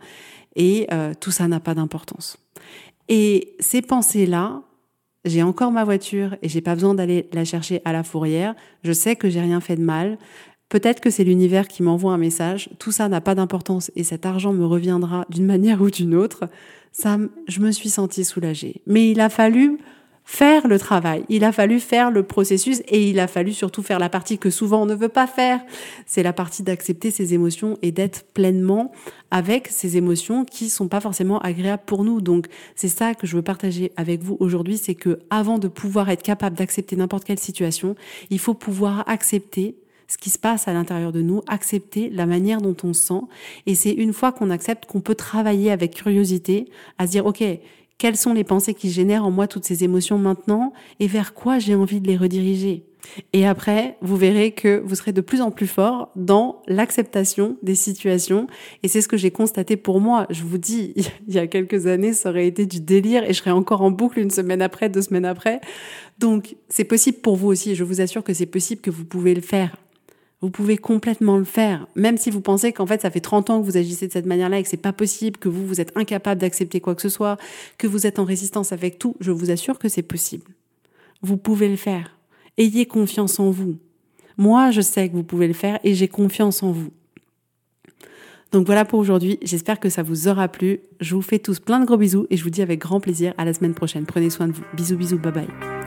et 0.55 0.87
euh, 0.91 1.13
tout 1.19 1.31
ça 1.31 1.47
n'a 1.47 1.59
pas 1.59 1.75
d'importance. 1.75 2.37
Et 3.07 3.55
ces 3.59 3.81
pensées-là, 3.81 4.63
j'ai 5.23 5.43
encore 5.43 5.71
ma 5.71 5.83
voiture 5.83 6.35
et 6.41 6.49
j'ai 6.49 6.61
pas 6.61 6.73
besoin 6.73 6.93
d'aller 6.93 7.29
la 7.33 7.45
chercher 7.45 7.81
à 7.85 7.93
la 7.93 8.03
fourrière. 8.03 8.55
Je 8.83 8.91
sais 8.91 9.15
que 9.15 9.29
j'ai 9.29 9.41
rien 9.41 9.59
fait 9.59 9.75
de 9.75 9.81
mal. 9.81 10.17
Peut-être 10.69 10.99
que 10.99 11.09
c'est 11.09 11.23
l'univers 11.23 11.67
qui 11.67 11.81
m'envoie 11.81 12.13
un 12.13 12.17
message. 12.17 12.69
Tout 12.77 12.91
ça 12.91 13.07
n'a 13.07 13.21
pas 13.21 13.35
d'importance 13.35 13.91
et 13.95 14.03
cet 14.03 14.25
argent 14.25 14.53
me 14.53 14.65
reviendra 14.65 15.25
d'une 15.29 15.45
manière 15.53 15.81
ou 15.81 15.89
d'une 15.89 16.15
autre. 16.15 16.49
Ça, 16.91 17.17
je 17.47 17.59
me 17.59 17.71
suis 17.71 17.89
sentie 17.89 18.25
soulagée. 18.25 18.81
Mais 18.85 19.11
il 19.11 19.21
a 19.21 19.29
fallu 19.29 19.77
faire 20.27 20.67
le 20.67 20.77
travail. 20.77 21.23
Il 21.29 21.45
a 21.45 21.53
fallu 21.53 21.79
faire 21.79 22.11
le 22.11 22.21
processus 22.21 22.81
et 22.89 23.09
il 23.09 23.17
a 23.21 23.27
fallu 23.27 23.53
surtout 23.53 23.81
faire 23.81 23.97
la 23.97 24.09
partie 24.09 24.37
que 24.37 24.49
souvent 24.49 24.81
on 24.81 24.85
ne 24.85 24.93
veut 24.93 25.07
pas 25.07 25.25
faire. 25.25 25.61
C'est 26.05 26.21
la 26.21 26.33
partie 26.33 26.63
d'accepter 26.63 27.11
ses 27.11 27.33
émotions 27.33 27.77
et 27.81 27.93
d'être 27.93 28.25
pleinement 28.33 28.91
avec 29.31 29.69
ces 29.69 29.95
émotions 29.95 30.43
qui 30.43 30.67
sont 30.67 30.89
pas 30.89 30.99
forcément 30.99 31.39
agréables 31.39 31.83
pour 31.85 32.03
nous. 32.03 32.19
Donc, 32.19 32.47
c'est 32.75 32.89
ça 32.89 33.15
que 33.15 33.25
je 33.25 33.37
veux 33.37 33.41
partager 33.41 33.93
avec 33.95 34.21
vous 34.21 34.35
aujourd'hui, 34.41 34.77
c'est 34.77 34.95
que 34.95 35.19
avant 35.29 35.59
de 35.59 35.69
pouvoir 35.69 36.09
être 36.09 36.23
capable 36.23 36.57
d'accepter 36.57 36.97
n'importe 36.97 37.23
quelle 37.23 37.39
situation, 37.39 37.95
il 38.29 38.39
faut 38.39 38.53
pouvoir 38.53 39.07
accepter 39.07 39.77
ce 40.07 40.17
qui 40.17 40.29
se 40.29 40.39
passe 40.39 40.67
à 40.67 40.73
l'intérieur 40.73 41.11
de 41.11 41.21
nous, 41.21 41.41
accepter 41.47 42.09
la 42.09 42.25
manière 42.25 42.61
dont 42.61 42.75
on 42.83 42.93
se 42.93 43.07
sent. 43.07 43.21
Et 43.65 43.75
c'est 43.75 43.91
une 43.91 44.13
fois 44.13 44.31
qu'on 44.31 44.49
accepte 44.49 44.85
qu'on 44.85 45.01
peut 45.01 45.15
travailler 45.15 45.71
avec 45.71 45.95
curiosité 45.95 46.69
à 46.97 47.07
se 47.07 47.11
dire, 47.11 47.25
OK, 47.25 47.43
quelles 47.97 48.17
sont 48.17 48.33
les 48.33 48.43
pensées 48.43 48.73
qui 48.73 48.91
génèrent 48.91 49.25
en 49.25 49.31
moi 49.31 49.47
toutes 49.47 49.65
ces 49.65 49.83
émotions 49.83 50.17
maintenant 50.17 50.71
et 50.99 51.07
vers 51.07 51.33
quoi 51.33 51.59
j'ai 51.59 51.75
envie 51.75 51.99
de 51.99 52.07
les 52.07 52.17
rediriger? 52.17 52.83
Et 53.33 53.45
après, 53.45 53.97
vous 54.01 54.17
verrez 54.17 54.51
que 54.51 54.81
vous 54.85 54.95
serez 54.95 55.13
de 55.13 55.21
plus 55.21 55.41
en 55.41 55.49
plus 55.51 55.67
fort 55.67 56.11
dans 56.15 56.61
l'acceptation 56.67 57.57
des 57.63 57.75
situations. 57.75 58.47
Et 58.83 58.87
c'est 58.87 59.01
ce 59.01 59.07
que 59.07 59.17
j'ai 59.17 59.31
constaté 59.31 59.77
pour 59.77 60.01
moi. 60.01 60.27
Je 60.29 60.43
vous 60.43 60.57
dis, 60.57 60.93
il 61.27 61.33
y 61.33 61.39
a 61.39 61.47
quelques 61.47 61.87
années, 61.87 62.13
ça 62.13 62.29
aurait 62.29 62.47
été 62.47 62.65
du 62.65 62.79
délire 62.79 63.23
et 63.23 63.33
je 63.33 63.39
serais 63.39 63.51
encore 63.51 63.81
en 63.81 63.91
boucle 63.91 64.19
une 64.19 64.31
semaine 64.31 64.61
après, 64.61 64.89
deux 64.89 65.01
semaines 65.01 65.25
après. 65.25 65.61
Donc, 66.19 66.55
c'est 66.69 66.83
possible 66.83 67.19
pour 67.19 67.35
vous 67.35 67.47
aussi. 67.47 67.75
Je 67.75 67.83
vous 67.83 68.01
assure 68.01 68.23
que 68.23 68.33
c'est 68.33 68.45
possible 68.45 68.81
que 68.81 68.91
vous 68.91 69.05
pouvez 69.05 69.33
le 69.33 69.41
faire. 69.41 69.75
Vous 70.41 70.51
pouvez 70.51 70.77
complètement 70.77 71.37
le 71.37 71.43
faire, 71.43 71.87
même 71.95 72.17
si 72.17 72.29
vous 72.29 72.41
pensez 72.41 72.71
qu'en 72.71 72.85
fait 72.85 73.01
ça 73.01 73.09
fait 73.09 73.19
30 73.21 73.49
ans 73.49 73.59
que 73.59 73.65
vous 73.65 73.77
agissez 73.77 74.07
de 74.07 74.13
cette 74.13 74.27
manière-là 74.27 74.59
et 74.59 74.63
que 74.63 74.69
c'est 74.69 74.77
pas 74.77 74.93
possible, 74.93 75.37
que 75.39 75.49
vous 75.49 75.65
vous 75.65 75.81
êtes 75.81 75.91
incapable 75.95 76.39
d'accepter 76.41 76.79
quoi 76.79 76.93
que 76.93 77.01
ce 77.01 77.09
soit, 77.09 77.37
que 77.79 77.87
vous 77.87 78.05
êtes 78.05 78.19
en 78.19 78.23
résistance 78.23 78.71
avec 78.71 78.99
tout, 78.99 79.15
je 79.19 79.31
vous 79.31 79.49
assure 79.49 79.79
que 79.79 79.89
c'est 79.89 80.03
possible. 80.03 80.51
Vous 81.23 81.37
pouvez 81.37 81.69
le 81.69 81.75
faire. 81.75 82.17
Ayez 82.57 82.85
confiance 82.85 83.39
en 83.39 83.49
vous. 83.49 83.77
Moi, 84.37 84.69
je 84.69 84.81
sais 84.81 85.09
que 85.09 85.13
vous 85.13 85.23
pouvez 85.23 85.47
le 85.47 85.53
faire 85.53 85.79
et 85.83 85.95
j'ai 85.95 86.07
confiance 86.07 86.61
en 86.61 86.71
vous. 86.71 86.91
Donc 88.51 88.65
voilà 88.65 88.85
pour 88.85 88.99
aujourd'hui, 88.99 89.39
j'espère 89.41 89.79
que 89.79 89.89
ça 89.89 90.03
vous 90.03 90.27
aura 90.27 90.47
plu. 90.47 90.79
Je 91.01 91.15
vous 91.15 91.21
fais 91.21 91.39
tous 91.39 91.59
plein 91.59 91.79
de 91.79 91.85
gros 91.85 91.97
bisous 91.97 92.27
et 92.29 92.37
je 92.37 92.43
vous 92.43 92.49
dis 92.49 92.61
avec 92.61 92.79
grand 92.79 92.99
plaisir 92.99 93.33
à 93.37 93.45
la 93.45 93.53
semaine 93.53 93.73
prochaine. 93.73 94.05
Prenez 94.05 94.29
soin 94.29 94.47
de 94.47 94.53
vous. 94.53 94.63
Bisous 94.73 94.97
bisous, 94.97 95.19
bye 95.19 95.31
bye. 95.31 95.86